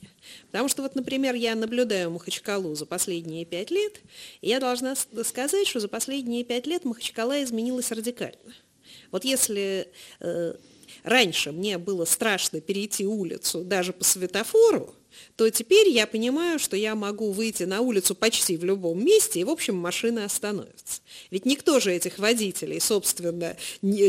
[0.48, 4.02] Потому что вот, например, я наблюдаю Махачкалу за последние пять лет,
[4.42, 8.54] и я должна сказать, что за последние пять лет Махачкала изменилась радикально.
[9.12, 10.54] Вот если э,
[11.04, 14.96] раньше мне было страшно перейти улицу даже по светофору,
[15.36, 19.43] то теперь я понимаю, что я могу выйти на улицу почти в любом месте, и,
[19.43, 21.02] в общем, машины остановятся.
[21.32, 23.56] Ведь никто же этих водителей, собственно,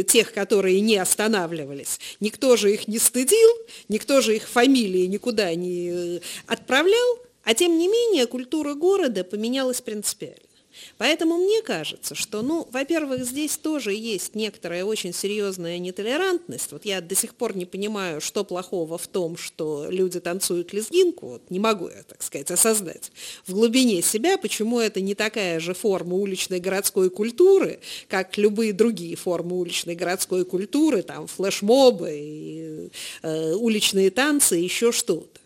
[0.07, 3.51] тех, которые не останавливались, никто же их не стыдил,
[3.89, 9.81] никто же их фамилии никуда не э, отправлял, а тем не менее культура города поменялась
[9.81, 10.48] принципиально.
[10.97, 16.73] Поэтому мне кажется, что, ну, во-первых, здесь тоже есть некоторая очень серьезная нетолерантность.
[16.73, 21.29] Вот я до сих пор не понимаю, что плохого в том, что люди танцуют лезгинку,
[21.29, 23.13] вот не могу я, так сказать, осознать
[23.47, 29.17] в глубине себя, почему это не такая же форма уличной городской культуры, как любые другие
[29.17, 32.91] формы уличной городской культуры, там флешмобы, и,
[33.23, 35.41] э, уличные танцы, еще что-то.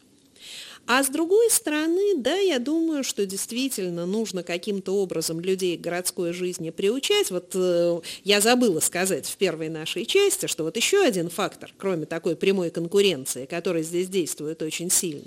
[0.86, 6.32] А с другой стороны, да, я думаю, что действительно нужно каким-то образом людей к городской
[6.32, 7.30] жизни приучать.
[7.30, 12.06] Вот э, я забыла сказать в первой нашей части, что вот еще один фактор, кроме
[12.06, 15.24] такой прямой конкуренции, который здесь действует очень сильно,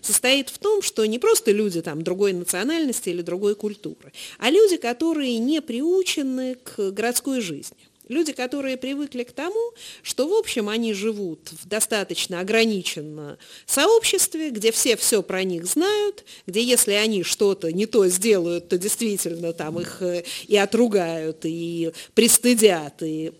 [0.00, 4.78] состоит в том, что не просто люди там другой национальности или другой культуры, а люди,
[4.78, 7.76] которые не приучены к городской жизни.
[8.08, 14.72] Люди, которые привыкли к тому, что, в общем, они живут в достаточно ограниченном сообществе, где
[14.72, 19.80] все все про них знают, где если они что-то не то сделают, то действительно там
[19.80, 23.32] их э, и отругают, и пристыдят, и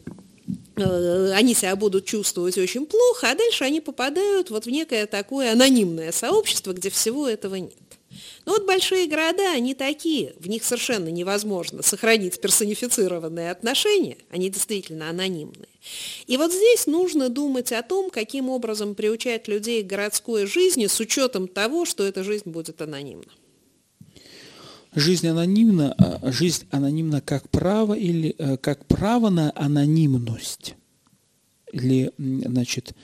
[0.77, 5.53] э, они себя будут чувствовать очень плохо, а дальше они попадают вот в некое такое
[5.53, 7.93] анонимное сообщество, где всего этого нет.
[8.46, 14.50] Но ну вот большие города, они такие, в них совершенно невозможно сохранить персонифицированные отношения, они
[14.50, 15.68] действительно анонимные.
[16.27, 21.00] И вот здесь нужно думать о том, каким образом приучать людей к городской жизни с
[21.00, 23.33] учетом того, что эта жизнь будет анонимна.
[24.94, 30.77] Жизнь анонимна, а жизнь анонимна как право или э, как право на анонимность?
[31.72, 32.94] Или, значит,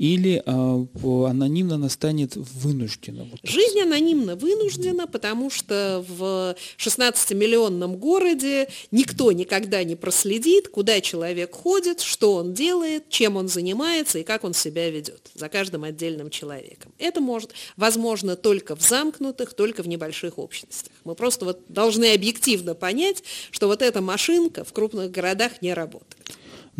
[0.00, 0.86] или а,
[1.28, 3.28] анонимно она станет вынуждена?
[3.30, 11.54] Вот Жизнь анонимно вынуждена, потому что в 16-миллионном городе никто никогда не проследит, куда человек
[11.54, 16.30] ходит, что он делает, чем он занимается и как он себя ведет за каждым отдельным
[16.30, 16.92] человеком.
[16.96, 20.92] Это может, возможно только в замкнутых, только в небольших общностях.
[21.04, 26.20] Мы просто вот должны объективно понять, что вот эта машинка в крупных городах не работает.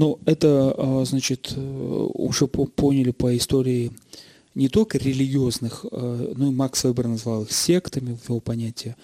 [0.01, 1.61] Ну, это, а, значит, э,
[2.15, 3.93] уже поняли по истории
[4.55, 8.97] не только религиозных, ну и Макс Вебер назвал их сектами, ввел понятие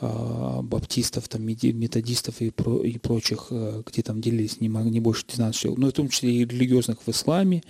[0.00, 5.24] а, баптистов, там, методистов и, про, и прочих, э, где там делились не, не больше
[5.32, 7.62] 12 человек, но в том числе и религиозных в исламе,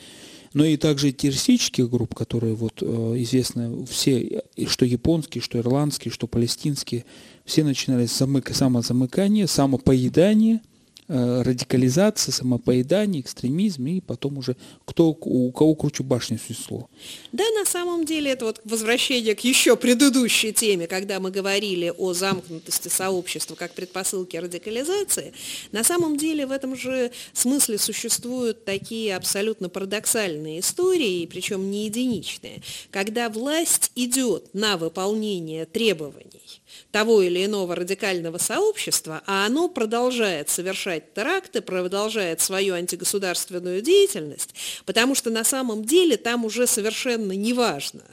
[0.54, 7.04] но и также террористических групп, которые вот известны все, что японские, что ирландские, что палестинские,
[7.44, 10.62] все начинали с замыка, самозамыкания, самопоедания,
[11.10, 16.88] радикализация, самопоедание, экстремизм, и потом уже кто, у кого круче башни снесло.
[17.32, 22.12] Да, на самом деле это вот возвращение к еще предыдущей теме, когда мы говорили о
[22.14, 25.32] замкнутости сообщества как предпосылке радикализации.
[25.72, 32.62] На самом деле в этом же смысле существуют такие абсолютно парадоксальные истории, причем не единичные,
[32.92, 36.59] когда власть идет на выполнение требований
[36.90, 44.54] того или иного радикального сообщества, а оно продолжает совершать теракты, продолжает свою антигосударственную деятельность,
[44.84, 48.04] потому что на самом деле там уже совершенно неважно–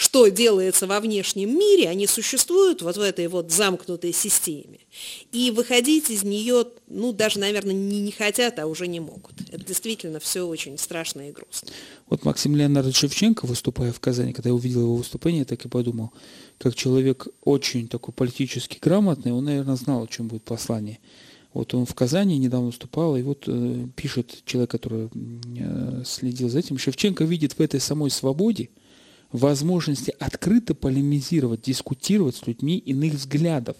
[0.00, 4.78] что делается во внешнем мире, они существуют вот в этой вот замкнутой системе.
[5.30, 9.34] И выходить из нее, ну, даже, наверное, не, не хотят, а уже не могут.
[9.50, 11.68] Это действительно все очень страшно и грустно.
[12.08, 16.12] Вот Максим Леонардович Шевченко, выступая в Казани, когда я увидел его выступление, так и подумал,
[16.60, 20.98] как человек очень такой политически грамотный, он, наверное, знал, о чем будет послание.
[21.54, 25.08] Вот он в Казани недавно выступал, и вот э, пишет человек, который
[25.58, 28.68] э, следил за этим, Шевченко видит в этой самой свободе,
[29.32, 33.78] возможности открыто полемизировать, дискутировать с людьми иных взглядов.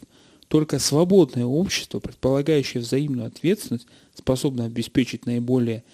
[0.49, 5.85] Только свободное общество, предполагающее взаимную ответственность, способно обеспечить наиболее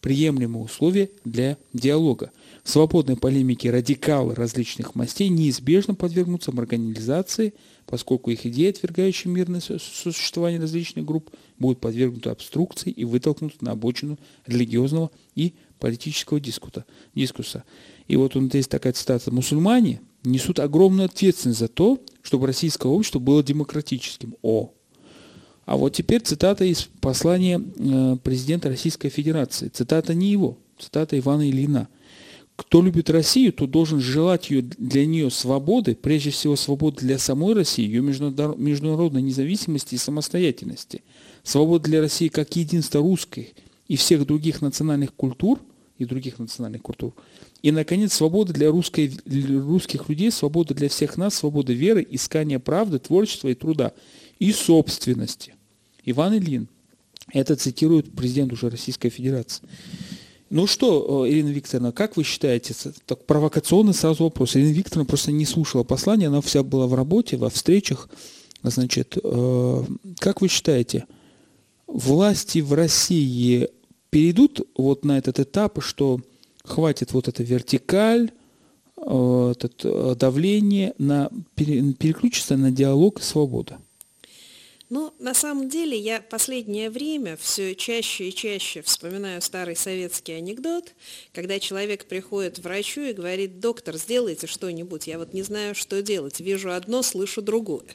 [0.00, 2.30] приемлемые условия для диалога.
[2.66, 7.54] Свободной полемике радикалы различных мастей неизбежно подвергнутся марганизации,
[7.86, 14.18] поскольку их идеи, отвергающие мирное существование различных групп, будут подвергнуты обструкции и вытолкнуты на обочину
[14.46, 17.62] религиозного и политического дискута, дискусса.
[18.08, 19.32] И вот он здесь такая цитата.
[19.32, 24.34] «Мусульмане несут огромную ответственность за то, чтобы российское общество было демократическим».
[24.42, 24.72] О!
[25.66, 29.68] А вот теперь цитата из послания э, президента Российской Федерации.
[29.68, 31.86] Цитата не его, цитата Ивана Ильина.
[32.56, 37.54] Кто любит Россию, то должен желать ее, для нее свободы, прежде всего свободы для самой
[37.54, 41.02] России, ее международной независимости и самостоятельности.
[41.42, 43.54] Свобода для России как единства русской
[43.88, 45.60] и всех других национальных культур–
[45.98, 47.14] и других национальных культур.
[47.62, 52.58] И, наконец, свобода для, русской, для русских людей, свобода для всех нас, свобода веры, искания
[52.58, 53.92] правды, творчества и труда,
[54.38, 55.54] и собственности.
[56.04, 56.68] Иван Ильин.
[57.32, 59.66] Это цитирует президент уже Российской Федерации.
[60.48, 62.74] Ну что, э, Ирина Викторовна, как вы считаете,
[63.06, 64.56] так провокационный сразу вопрос.
[64.56, 68.08] Ирина Викторовна просто не слушала послание, она вся была в работе, во встречах.
[68.62, 69.84] Значит, э,
[70.18, 71.06] как вы считаете,
[71.86, 73.68] власти в России
[74.10, 76.20] перейдут вот на этот этап, что
[76.64, 78.30] хватит вот эта вертикаль,
[78.98, 83.74] э, это давление, на, переключиться на диалог и свободу?
[84.88, 90.94] Ну, на самом деле, я последнее время все чаще и чаще вспоминаю старый советский анекдот,
[91.32, 96.02] когда человек приходит к врачу и говорит, доктор, сделайте что-нибудь, я вот не знаю, что
[96.02, 97.86] делать, вижу одно, слышу другое.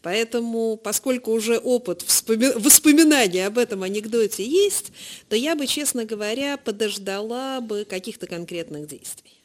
[0.00, 2.52] Поэтому, поскольку уже опыт вспоми...
[2.56, 4.92] воспоминания об этом анекдоте есть,
[5.28, 9.37] то я бы, честно говоря, подождала бы каких-то конкретных действий.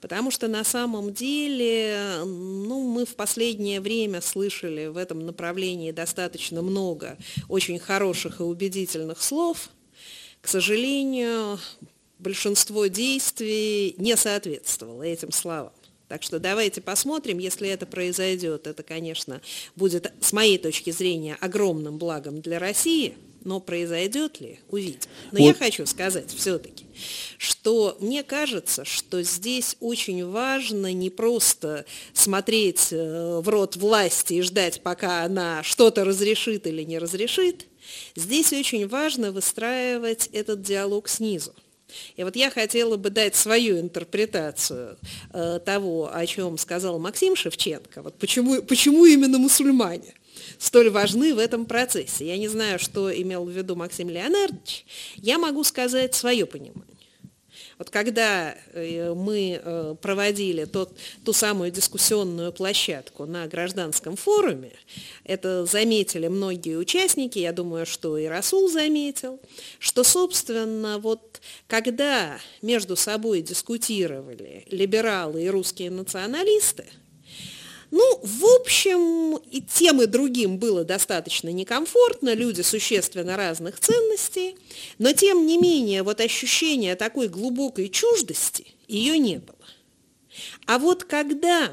[0.00, 6.62] Потому что на самом деле, ну, мы в последнее время слышали в этом направлении достаточно
[6.62, 7.16] много
[7.48, 9.70] очень хороших и убедительных слов.
[10.40, 11.58] К сожалению,
[12.18, 15.72] большинство действий не соответствовало этим словам.
[16.08, 18.66] Так что давайте посмотрим, если это произойдет.
[18.66, 19.42] Это, конечно,
[19.76, 23.14] будет, с моей точки зрения, огромным благом для России–
[23.44, 25.00] но произойдет ли, увидим.
[25.32, 25.46] Но вот.
[25.46, 26.84] я хочу сказать все-таки,
[27.36, 34.42] что мне кажется, что здесь очень важно не просто смотреть э, в рот власти и
[34.42, 37.66] ждать, пока она что-то разрешит или не разрешит.
[38.16, 41.54] Здесь очень важно выстраивать этот диалог снизу.
[42.16, 44.98] И вот я хотела бы дать свою интерпретацию
[45.32, 48.02] э, того, о чем сказал Максим Шевченко.
[48.02, 50.14] Вот почему, почему именно мусульмане?
[50.58, 52.26] Столь важны в этом процессе.
[52.26, 54.86] Я не знаю, что имел в виду Максим Леонардович.
[55.16, 56.98] Я могу сказать свое понимание.
[57.78, 64.72] Вот когда э, мы э, проводили тот, ту самую дискуссионную площадку на гражданском форуме,
[65.24, 69.40] это заметили многие участники, я думаю, что и Расул заметил,
[69.78, 76.84] что, собственно, вот когда между собой дискутировали либералы и русские националисты,
[77.90, 84.56] ну, в общем, и тем, и другим было достаточно некомфортно, люди существенно разных ценностей,
[84.98, 89.56] но тем не менее вот ощущение такой глубокой чуждости ее не было.
[90.66, 91.72] А вот когда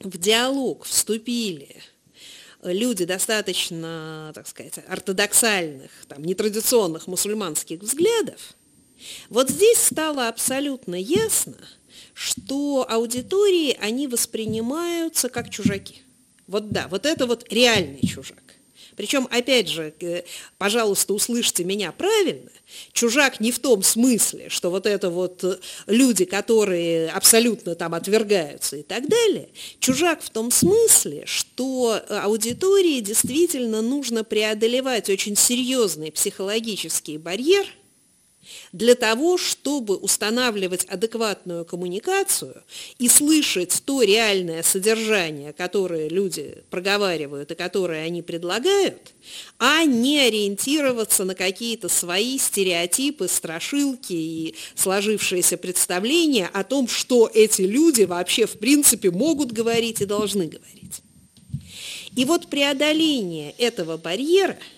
[0.00, 1.76] в диалог вступили
[2.62, 8.54] люди достаточно, так сказать, ортодоксальных, там, нетрадиционных мусульманских взглядов,
[9.28, 11.58] вот здесь стало абсолютно ясно–
[12.14, 16.02] что аудитории, они воспринимаются как чужаки.
[16.46, 18.42] Вот да, вот это вот реальный чужак.
[18.96, 20.24] Причем, опять же, э,
[20.58, 22.50] пожалуйста, услышьте меня правильно,
[22.92, 28.76] чужак не в том смысле, что вот это вот э, люди, которые абсолютно там отвергаются
[28.76, 29.48] и так далее.
[29.78, 37.66] Чужак в том смысле, что аудитории действительно нужно преодолевать очень серьезный психологический барьер–
[38.72, 42.62] для того, чтобы устанавливать адекватную коммуникацию
[42.98, 49.12] и слышать то реальное содержание, которое люди проговаривают и которое они предлагают,
[49.58, 57.62] а не ориентироваться на какие-то свои стереотипы, страшилки и сложившиеся представления о том, что эти
[57.62, 61.02] люди вообще в принципе могут говорить и должны говорить.
[62.16, 64.58] И вот преодоление этого барьера–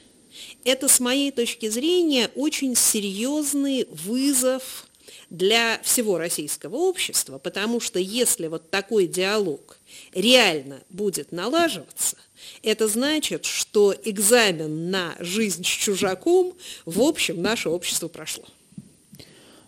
[0.65, 4.87] это, с моей точки зрения, очень серьезный вызов
[5.31, 9.79] для всего российского общества, потому что если вот такой диалог
[10.13, 12.17] реально будет налаживаться,
[12.63, 16.55] это значит, что экзамен на жизнь с чужаком,
[16.85, 18.45] в общем, наше общество прошло.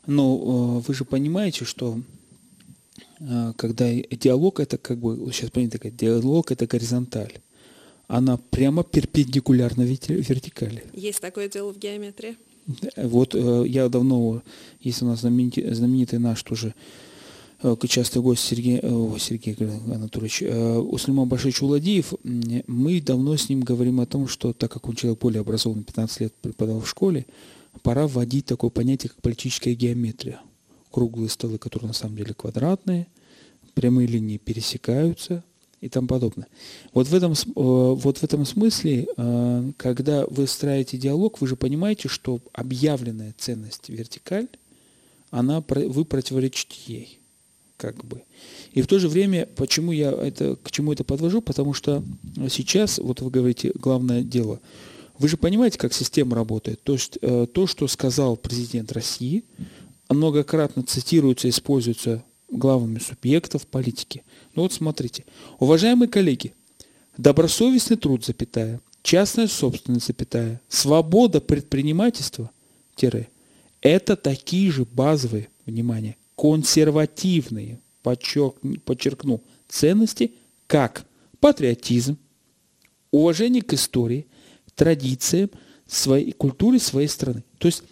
[0.07, 1.99] Но э, вы же понимаете, что
[3.21, 7.41] э, когда диалог это как бы, сейчас понятно, диалог это горизонталь
[8.07, 10.85] она прямо перпендикулярна вертикали.
[10.93, 12.37] Есть такое дело в геометрии?
[12.97, 14.43] Вот э, я давно,
[14.81, 16.75] есть у нас знаменитый, знаменитый наш тоже
[17.63, 19.55] э, частый гость Сергей, о, Сергей
[19.93, 22.15] Анатольевич, э, Услиман Башевич Уладиев,
[22.67, 26.21] мы давно с ним говорим о том, что так как он человек более образованный, 15
[26.21, 27.27] лет преподавал в школе,
[27.83, 30.41] пора вводить такое понятие, как политическая геометрия.
[30.91, 33.09] Круглые столы, которые на самом деле квадратные,
[33.75, 35.45] прямые линии пересекаются–
[35.85, 36.47] и тому подобное.
[36.95, 41.57] Вот в этом, э, вот в этом смысле, э, когда вы строите диалог, вы же
[41.57, 44.49] понимаете, что объявленная ценность вертикаль,
[45.31, 47.19] она, вы противоречите ей.
[47.77, 48.23] Как бы.
[48.73, 52.03] И в то же время, почему я это, к чему это подвожу, потому что
[52.49, 54.61] сейчас, вот вы говорите, главное дело,
[55.19, 56.83] вы же понимаете, как система работает.
[56.83, 59.45] То есть э, то, что сказал президент России,
[60.09, 62.25] многократно цитируется, используется
[62.57, 64.23] главами субъектов политики.
[64.55, 65.25] Ну вот смотрите.
[65.59, 66.55] Уважаемые коллеги,
[67.19, 72.51] добросовестный труд, запятая, частная собственность, запятая, свобода предпринимательства,
[72.95, 73.29] тире,
[73.81, 80.33] это такие же базовые, внимание, консервативные, подчеркну, подчеркну, ценности,
[80.67, 81.07] как
[81.41, 82.17] патриотизм,
[83.11, 84.27] уважение к истории,
[84.75, 85.51] традициям,
[85.87, 87.45] своей культуре своей страны.
[87.59, 87.83] То есть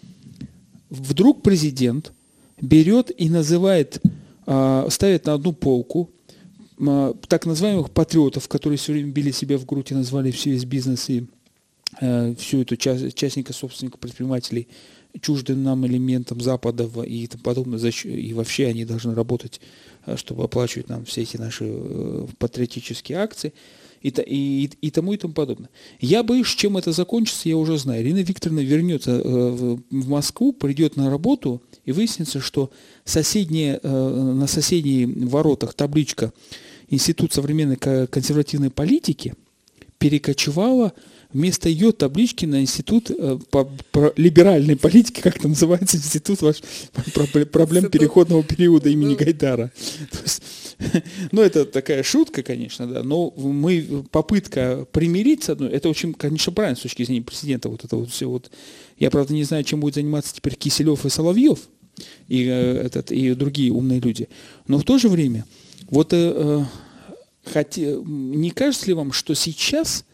[0.89, 2.11] вдруг президент
[2.59, 4.01] берет и называет,
[4.45, 6.09] а, ставит на одну полку
[6.79, 10.65] а, так называемых патриотов, которые все время били себя в грудь и назвали все весь
[10.65, 11.25] бизнес и
[12.01, 14.67] э, всю эту часть, частника, собственника, предпринимателей
[15.21, 19.61] чуждым нам элементом Запада и тому подобное, и вообще они должны работать,
[20.05, 23.53] э, чтобы оплачивать нам все эти наши э, патриотические акции
[24.01, 25.69] и, и, и тому и тому подобное.
[25.99, 28.01] Я боюсь, чем это закончится, я уже знаю.
[28.01, 29.79] Ирина Викторовна вернется в
[30.09, 32.71] Москву, придет на работу, и выяснится, что
[33.05, 36.31] соседние, на соседних воротах табличка
[36.89, 39.33] Институт современной консервативной политики
[39.97, 40.93] перекочевала
[41.31, 46.61] вместо ее таблички на институт э, по, по либеральной политики, как это называется, институт ваш,
[47.13, 49.71] про, проблем переходного периода имени Гайдара.
[50.21, 50.43] Есть,
[51.31, 56.77] ну, это такая шутка, конечно, да, но мы, попытка примириться, ну, это очень, конечно, правильно
[56.77, 58.51] с точки зрения президента, вот это вот все вот.
[58.97, 61.59] Я, правда, не знаю, чем будет заниматься теперь Киселев и Соловьев,
[62.27, 64.29] и, э, этот, и другие умные люди.
[64.67, 65.45] Но в то же время,
[65.89, 66.63] вот э, э
[67.45, 70.05] хоть, не кажется ли вам, что сейчас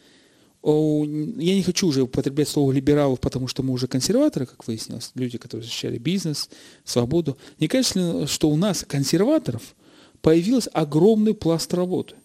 [0.62, 5.38] я не хочу уже употреблять слово либералов, потому что мы уже консерваторы, как выяснилось, люди,
[5.38, 6.50] которые защищали бизнес,
[6.84, 7.38] свободу.
[7.60, 9.76] Не кажется ли, что у нас, консерваторов,
[10.22, 12.16] появился огромный пласт работы?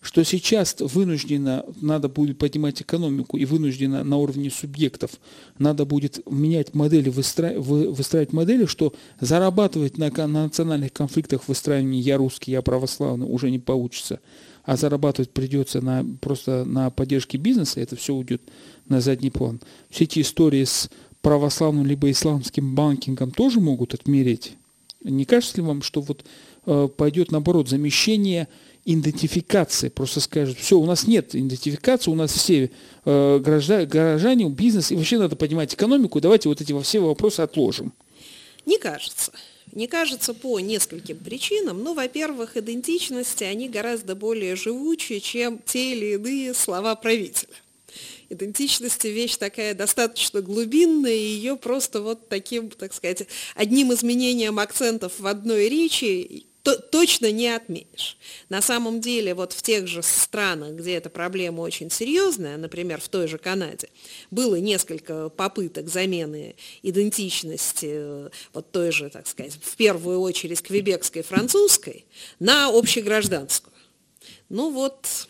[0.00, 5.10] Что сейчас вынужденно надо будет поднимать экономику и вынужденно на уровне субъектов
[5.58, 12.16] надо будет менять модели, выстраивать, выстраивать модели, что зарабатывать на, на национальных конфликтах выстраивания «я
[12.16, 14.20] русский, я православный» уже не получится–
[14.64, 18.42] а зарабатывать придется на, просто на поддержке бизнеса, это все уйдет
[18.88, 19.60] на задний план.
[19.88, 20.90] Все эти истории с
[21.22, 24.56] православным либо исламским банкингом тоже могут отмереть.
[25.02, 26.24] Не кажется ли вам, что вот
[26.64, 28.48] пойдет наоборот замещение
[28.84, 32.70] идентификации, просто скажут, все, у нас нет идентификации, у нас все
[33.04, 37.92] э, граждане, горожане, бизнес, и вообще надо поднимать экономику, давайте вот эти все вопросы отложим.
[38.66, 39.32] Не кажется.
[39.72, 41.84] Не кажется по нескольким причинам.
[41.84, 47.54] Ну, во-первых, идентичности, они гораздо более живучие, чем те или иные слова правителя.
[48.30, 55.18] Идентичность– вещь такая достаточно глубинная, и ее просто вот таким, так сказать, одним изменением акцентов
[55.18, 58.18] в одной речи то, точно не отменишь.
[58.48, 63.08] На самом деле, вот в тех же странах, где эта проблема очень серьезная, например, в
[63.08, 63.88] той же Канаде,
[64.30, 71.22] было несколько попыток замены идентичности э, вот той же, так сказать, в первую очередь квебекской
[71.22, 72.04] французской
[72.38, 73.72] на общегражданскую.
[74.48, 75.28] Ну вот,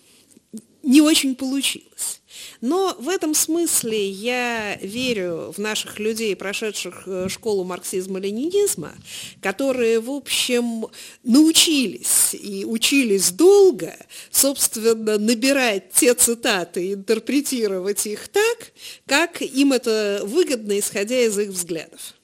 [0.83, 2.21] не очень получилось.
[2.61, 8.93] Но в этом смысле я верю в наших людей, прошедших э, школу марксизма-ленинизма,
[9.41, 10.87] которые, в общем,
[11.23, 13.95] научились и учились долго,
[14.31, 18.73] собственно, набирать те цитаты интерпретировать их так,
[19.07, 22.15] как им это выгодно, исходя из их взглядов.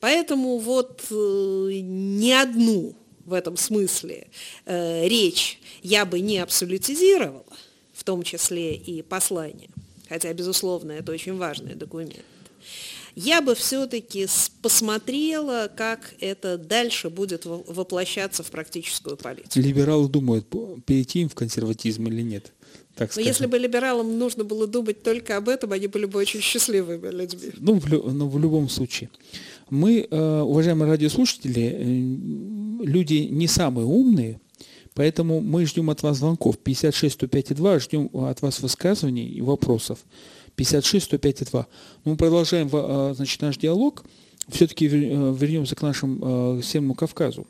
[0.00, 2.94] Поэтому вот э, ни одну
[3.24, 4.28] в этом смысле
[4.66, 7.44] э, речь я бы не абсолютизировала,
[8.08, 9.68] том числе и послание,
[10.08, 12.24] хотя, безусловно, это очень важный документ.
[13.14, 14.26] Я бы все-таки
[14.62, 19.60] посмотрела, как это дальше будет воплощаться в практическую политику.
[19.60, 20.46] Либералы думают,
[20.86, 22.54] перейти им в консерватизм или нет.
[22.94, 26.40] Так Но если бы либералам нужно было думать только об этом, они были бы очень
[26.40, 27.52] счастливыми людьми.
[27.58, 29.10] Ну, в, ну, в любом случае.
[29.68, 34.40] Мы, э, уважаемые радиослушатели, э, люди не самые умные,
[34.94, 40.00] Поэтому мы ждем от вас звонков 56 105 2, ждем от вас высказываний и вопросов.
[40.56, 41.66] 56 105 2.
[42.04, 44.04] Мы продолжаем а, значит, наш диалог.
[44.48, 47.46] Все-таки э, вернемся к нашему Северному Кавказу.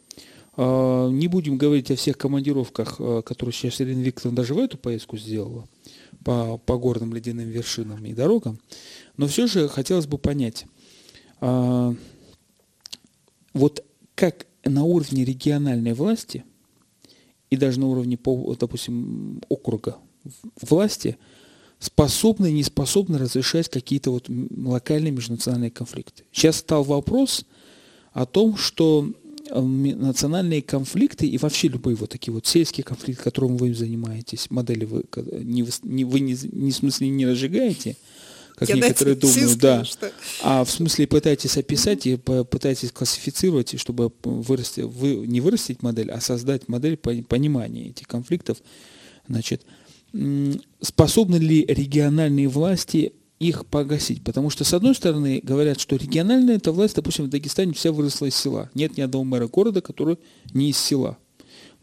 [0.56, 5.16] Не будем говорить о всех командировках, э, которые сейчас Ирина Викторовна даже в эту поездку
[5.16, 5.68] сделала
[6.24, 8.58] по, по горным ледяным вершинам и дорогам.
[9.16, 10.66] Но все же хотелось бы понять,
[11.40, 11.96] вот
[14.16, 16.44] как на уровне региональной власти–
[17.50, 18.18] и даже на уровне,
[18.58, 19.96] допустим, округа
[20.60, 21.16] власти
[21.78, 26.24] способны и не способны разрешать какие-то вот локальные межнациональные конфликты.
[26.32, 27.44] Сейчас стал вопрос
[28.12, 29.12] о том, что
[29.48, 34.84] э, национальные конфликты и вообще любые вот такие вот сельские конфликты, которым вы занимаетесь, модели
[34.84, 35.04] вы
[35.42, 35.62] не,
[36.04, 37.96] вы не, не в смысле не разжигаете,
[38.58, 39.84] как Я некоторые думают, да.
[39.84, 40.10] Что...
[40.42, 46.20] А в смысле пытаетесь описать и пытаетесь классифицировать, чтобы вырасти, вы, не вырастить модель, а
[46.20, 48.58] создать модель понимания этих конфликтов.
[49.28, 49.62] Значит,
[50.80, 54.24] способны ли региональные власти их погасить.
[54.24, 58.26] Потому что, с одной стороны, говорят, что региональная эта власть, допустим, в Дагестане вся выросла
[58.26, 58.70] из села.
[58.74, 60.18] Нет ни одного мэра города, который
[60.52, 61.18] не из села.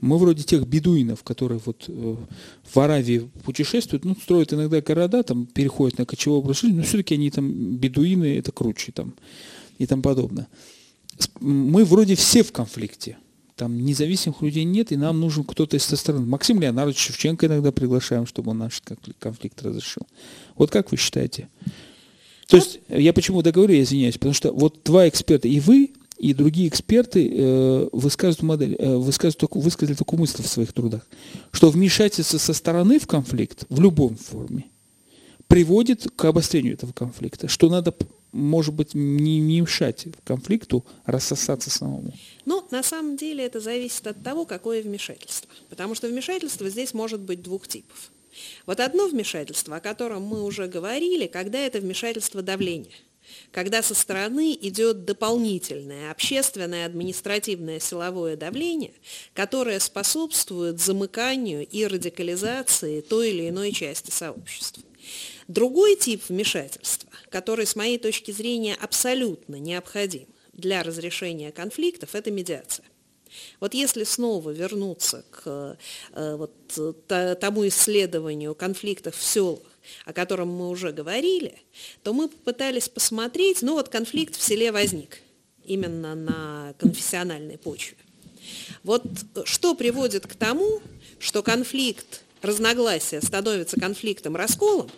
[0.05, 2.15] Мы вроде тех бедуинов, которые вот э,
[2.63, 7.15] в Аравии путешествуют, ну, строят иногда города, там переходят на кочевой образ жизни, но все-таки
[7.15, 9.15] они там бедуины, это круче там
[9.79, 10.47] и тому подобное.
[11.39, 13.17] Мы вроде все в конфликте.
[13.55, 16.27] Там независимых людей нет, и нам нужен кто-то со стороны.
[16.27, 18.83] Максим Леонардович Шевченко иногда приглашаем, чтобы он наш
[19.17, 20.03] конфликт разрешил.
[20.55, 21.49] Вот как вы считаете?
[22.47, 26.33] То есть, я почему договорю, я извиняюсь, потому что вот два эксперта, и вы, и
[26.33, 31.07] другие эксперты э, высказывают, модель, э, высказывают, только, высказали такую мысль в своих трудах,
[31.51, 34.65] что вмешательство со стороны в конфликт в любом форме
[35.47, 37.93] приводит к обострению этого конфликта, что надо,
[38.31, 42.13] может быть, не, не мешать конфликту рассосаться самому.
[42.45, 45.49] Ну, на самом деле это зависит от того, какое вмешательство.
[45.69, 48.11] Потому что вмешательство здесь может быть двух типов.
[48.65, 52.91] Вот одно вмешательство, о котором мы уже говорили, когда это вмешательство давления
[53.51, 58.93] когда со стороны идет дополнительное общественное, административное силовое давление,
[59.33, 64.83] которое способствует замыканию и радикализации той или иной части сообщества.
[65.47, 72.85] Другой тип вмешательства, который, с моей точки зрения, абсолютно необходим для разрешения конфликтов, это медиация.
[73.59, 75.77] Вот если снова вернуться к
[76.13, 79.59] э, вот, тому исследованию конфликтов в селах,
[80.05, 81.61] о котором мы уже говорили,
[82.03, 85.19] то мы попытались посмотреть, ну вот конфликт в селе возник
[85.63, 87.97] именно на конфессиональной почве.
[88.83, 89.03] Вот
[89.45, 90.81] что приводит к тому,
[91.19, 94.89] что конфликт разногласия становится конфликтом расколом,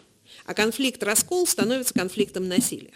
[0.46, 2.94] а конфликт-раскол становится конфликтом насилия.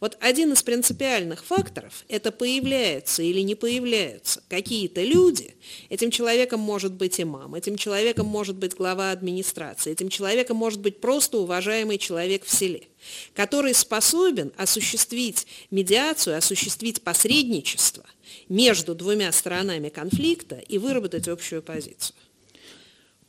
[0.00, 5.54] Вот один из принципиальных факторов– это появляются или не появляются какие-то люди.
[5.88, 11.00] Этим человеком может быть имам, этим человеком может быть глава администрации, этим человеком может быть
[11.00, 12.88] просто уважаемый человек в селе,
[13.34, 18.04] который способен осуществить медиацию, осуществить посредничество
[18.48, 22.16] между двумя сторонами конфликта и выработать общую позицию.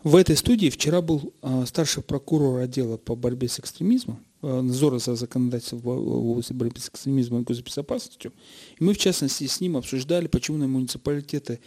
[0.04, 5.16] В этой студии вчера был а, старший прокурор отдела по борьбе с экстремизмом надзора за
[5.16, 8.34] законодательством в области борьбы с экстремизмом и госбезопасностью.
[8.80, 11.60] И мы, в частности, с ним обсуждали, почему на муниципалитеты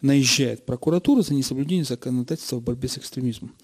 [0.00, 3.54] наезжает прокуратура за несоблюдение законодательства в борьбе с экстремизмом.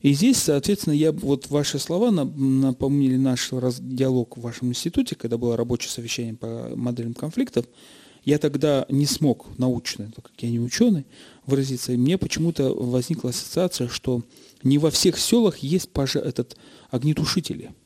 [0.00, 5.36] И здесь, соответственно, я вот ваши слова напомнили наш раз, диалог в вашем институте, когда
[5.36, 7.66] было рабочее совещание по моделям конфликтов.
[8.24, 11.06] Я тогда не смог научно, так как я не ученый,
[11.44, 11.92] выразиться.
[11.92, 14.22] И мне почему-то возникла ассоциация, что
[14.62, 16.56] не во всех селах есть пожар, этот
[16.90, 17.72] огнетушители–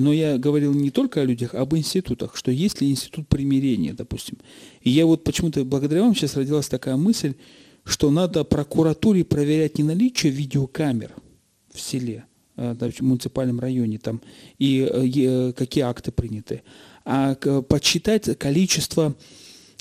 [0.00, 3.92] но я говорил не только о людях, а об институтах, что есть ли институт примирения,
[3.92, 4.38] допустим.
[4.82, 7.34] И я вот почему-то благодаря вам сейчас родилась такая мысль,
[7.84, 11.14] что надо прокуратуре проверять не наличие видеокамер
[11.72, 12.24] в селе,
[12.56, 14.20] э, в муниципальном районе там,
[14.58, 16.62] и э, э, какие акты приняты,
[17.04, 19.14] а подсчитать количество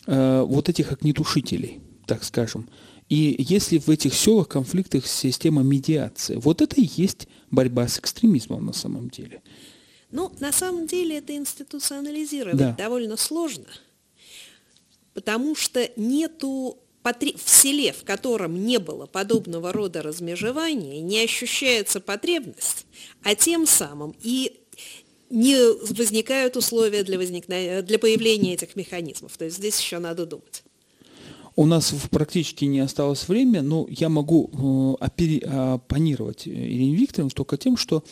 [0.07, 2.69] вот этих огнетушителей, так скажем.
[3.09, 8.65] И если в этих селах конфликтах система медиации, вот это и есть борьба с экстремизмом
[8.65, 9.41] на самом деле.
[10.15, 12.71] Ну, на самом деле это институционализировать да.
[12.71, 13.65] довольно сложно,
[15.13, 22.85] потому что нету в селе, в котором не было подобного рода размежевания, не ощущается потребность,
[23.23, 24.57] а тем самым и
[25.29, 25.57] не
[25.93, 29.35] возникают условия для, возникновения, для появления этих механизмов.
[29.37, 30.63] То есть здесь еще надо думать.
[31.57, 37.75] У нас практически не осталось времени, но я могу э, оппонировать Ирине Викторовне только тем,
[37.75, 38.03] что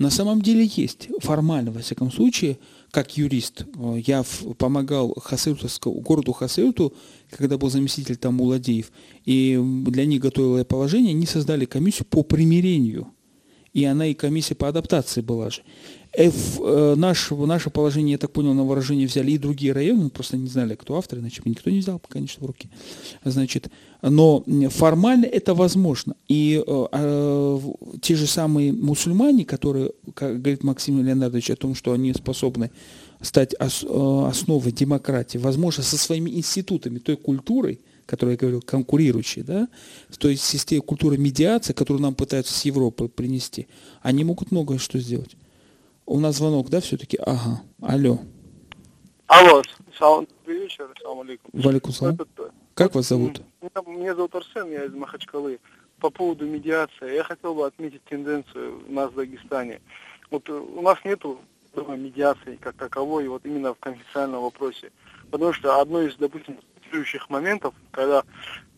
[0.00, 2.58] на самом деле есть, формально, во всяком случае,
[2.90, 3.66] как юрист.
[3.76, 4.24] Э, я
[4.56, 6.94] помогал Хасыртовскому, городу Хасырту,
[7.28, 8.90] когда был заместитель там Муладеев,
[9.26, 13.08] и для них готовил я положение, они создали комиссию по примирению.
[13.74, 15.60] И она и комиссия по адаптации была же.
[16.12, 20.36] F, э, наш, наше положение, я так понял, на выражение взяли и другие районы, просто
[20.36, 22.68] не знали, кто автор, иначе бы никто не взял, конечно, в руки.
[23.24, 23.70] Значит,
[24.02, 26.16] но формально это возможно.
[26.26, 27.60] И э, э,
[28.00, 32.70] те же самые мусульмане, которые, как говорит Максим Леонардович о том, что они способны
[33.20, 39.42] стать ос, э, основой демократии, возможно, со своими институтами, той культурой, которую я говорил, конкурирующей,
[39.42, 39.68] да,
[40.18, 43.68] то есть системой культуры медиации, которую нам пытаются с Европы принести,
[44.02, 45.36] они могут многое что сделать.
[46.10, 47.16] У нас звонок, да, все-таки?
[47.24, 47.62] Ага.
[47.80, 48.18] Алло.
[49.28, 49.62] Алло,
[49.96, 51.52] салам, вечер, салам алейкум.
[51.52, 52.18] Валикум салам.
[52.74, 53.40] Как вас зовут?
[53.86, 55.60] Меня зовут Арсен, я из Махачкалы.
[56.00, 59.80] По поводу медиации, я хотел бы отметить тенденцию у нас в Дагестане.
[60.32, 61.38] Вот э, у нас нету
[61.76, 64.90] медиации как таковой, вот именно в конфиденциальном вопросе.
[65.30, 66.58] Потому что одно из, допустим,
[66.90, 68.24] следующих моментов, когда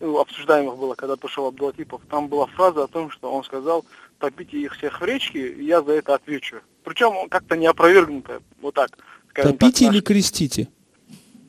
[0.01, 3.87] ну, обсуждаемых было, когда пошел Абдулатипов, там была фраза о том, что он сказал,
[4.19, 6.61] топите их всех в речке, и я за это отвечу.
[6.85, 8.91] Причем как-то не опровергнутое, вот так.
[9.35, 10.69] Топите так, или крестите?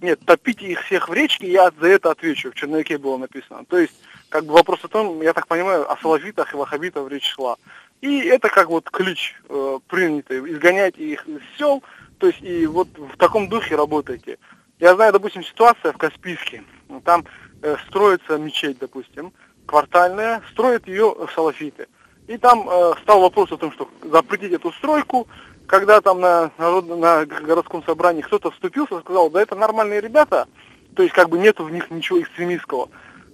[0.01, 2.51] Нет, топите их всех в речке, я за это отвечу.
[2.51, 3.65] В черновике было написано.
[3.65, 3.93] То есть,
[4.29, 7.55] как бы вопрос о том, я так понимаю, о салафитах и ваххабитах речь шла.
[8.01, 11.81] И это как вот ключ э, принятый, изгонять их из сел,
[12.17, 14.39] то есть и вот в таком духе работаете.
[14.79, 16.63] Я знаю, допустим, ситуация в Каспийске.
[17.05, 17.23] Там
[17.61, 19.31] э, строится мечеть, допустим,
[19.65, 21.87] квартальная, строят ее салафиты.
[22.27, 25.27] И там э, стал вопрос о том, что запретить эту стройку,
[25.67, 30.47] когда там на, народ, на городском собрании кто-то вступился, сказал, да это нормальные ребята,
[30.95, 32.89] то есть как бы нету в них ничего экстремистского.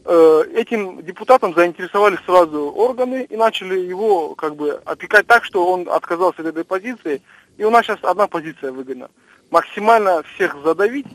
[0.05, 5.87] Э, этим депутатом заинтересовались сразу органы и начали его как бы опекать так, что он
[5.87, 7.21] отказался от этой позиции,
[7.57, 9.09] и у нас сейчас одна позиция выгодна.
[9.51, 11.07] Максимально всех задавить,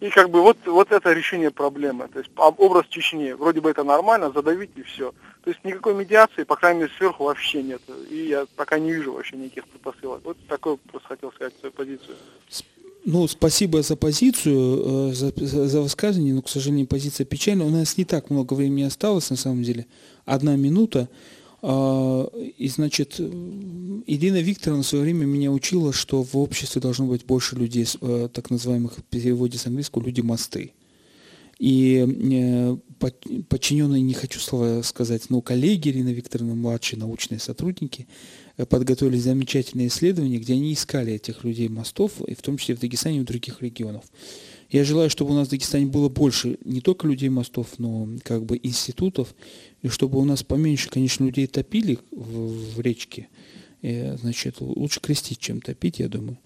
[0.00, 2.08] и как бы вот, вот это решение проблемы.
[2.08, 5.12] То есть образ Чечни, вроде бы это нормально, задавить и все.
[5.42, 7.80] То есть никакой медиации, по крайней мере, сверху вообще нет.
[8.10, 10.20] И я пока не вижу вообще никаких предпосылок.
[10.24, 12.16] Вот такой просто хотел сказать свою позицию.
[13.06, 17.66] Ну, спасибо за позицию, э, за, за, высказывание, но, к сожалению, позиция печальная.
[17.66, 19.86] У нас не так много времени осталось, на самом деле.
[20.26, 21.08] Одна минута.
[21.62, 22.26] А,
[22.58, 27.56] и, значит, Ирина Викторовна в свое время меня учила, что в обществе должно быть больше
[27.56, 30.72] людей, э, так называемых в переводе с английского, люди-мосты.
[31.60, 32.76] И э,
[33.50, 38.08] подчиненные, не хочу слова сказать, но коллеги Ирины Викторовны, младшие научные сотрудники,
[38.56, 43.18] э, подготовили замечательные исследования, где они искали этих людей-мостов, и в том числе в Дагестане
[43.18, 44.04] и в других регионах.
[44.70, 48.58] Я желаю, чтобы у нас в Дагестане было больше не только людей-мостов, но как бы
[48.62, 49.34] институтов,
[49.82, 53.28] и чтобы у нас поменьше, конечно, людей топили в, в речке.
[53.82, 56.38] И, значит, лучше крестить, чем топить, я думаю.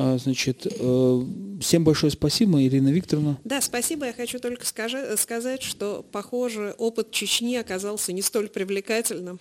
[0.00, 1.22] А, значит, э,
[1.60, 3.36] всем большое спасибо, Ирина Викторовна.
[3.42, 4.06] Да, спасибо.
[4.06, 9.40] Я хочу только скажи, сказать, что, похоже, опыт Чечни оказался не столь привлекательным,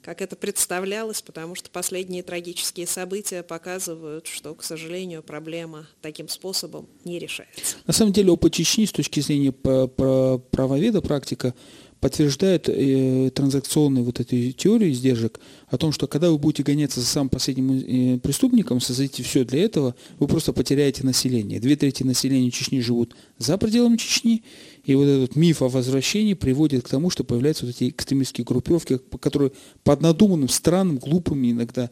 [0.00, 6.88] как это представлялось, потому что последние трагические события показывают, что, к сожалению, проблема таким способом
[7.04, 7.78] не решается.
[7.84, 11.54] На самом деле опыт Чечни с точки зрения правоведа, практика,
[12.00, 17.06] подтверждает э, транзакционную вот эту теорию издержек о том, что когда вы будете гоняться за
[17.06, 21.60] самым последним э, преступником, создадите все для этого, вы просто потеряете население.
[21.60, 24.44] Две трети населения Чечни живут за пределами Чечни,
[24.84, 28.98] и вот этот миф о возвращении приводит к тому, что появляются вот эти экстремистские группировки,
[29.20, 31.90] которые под надуманным, странным, глупыми иногда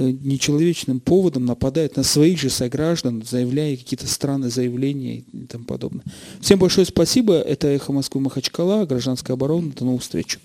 [0.00, 6.04] нечеловечным поводом нападает на своих же сограждан, заявляя какие-то странные заявления и тому подобное.
[6.40, 7.34] Всем большое спасибо.
[7.34, 9.72] Это «Эхо Москвы Махачкала», «Гражданская оборона».
[9.72, 10.38] До новых встреч.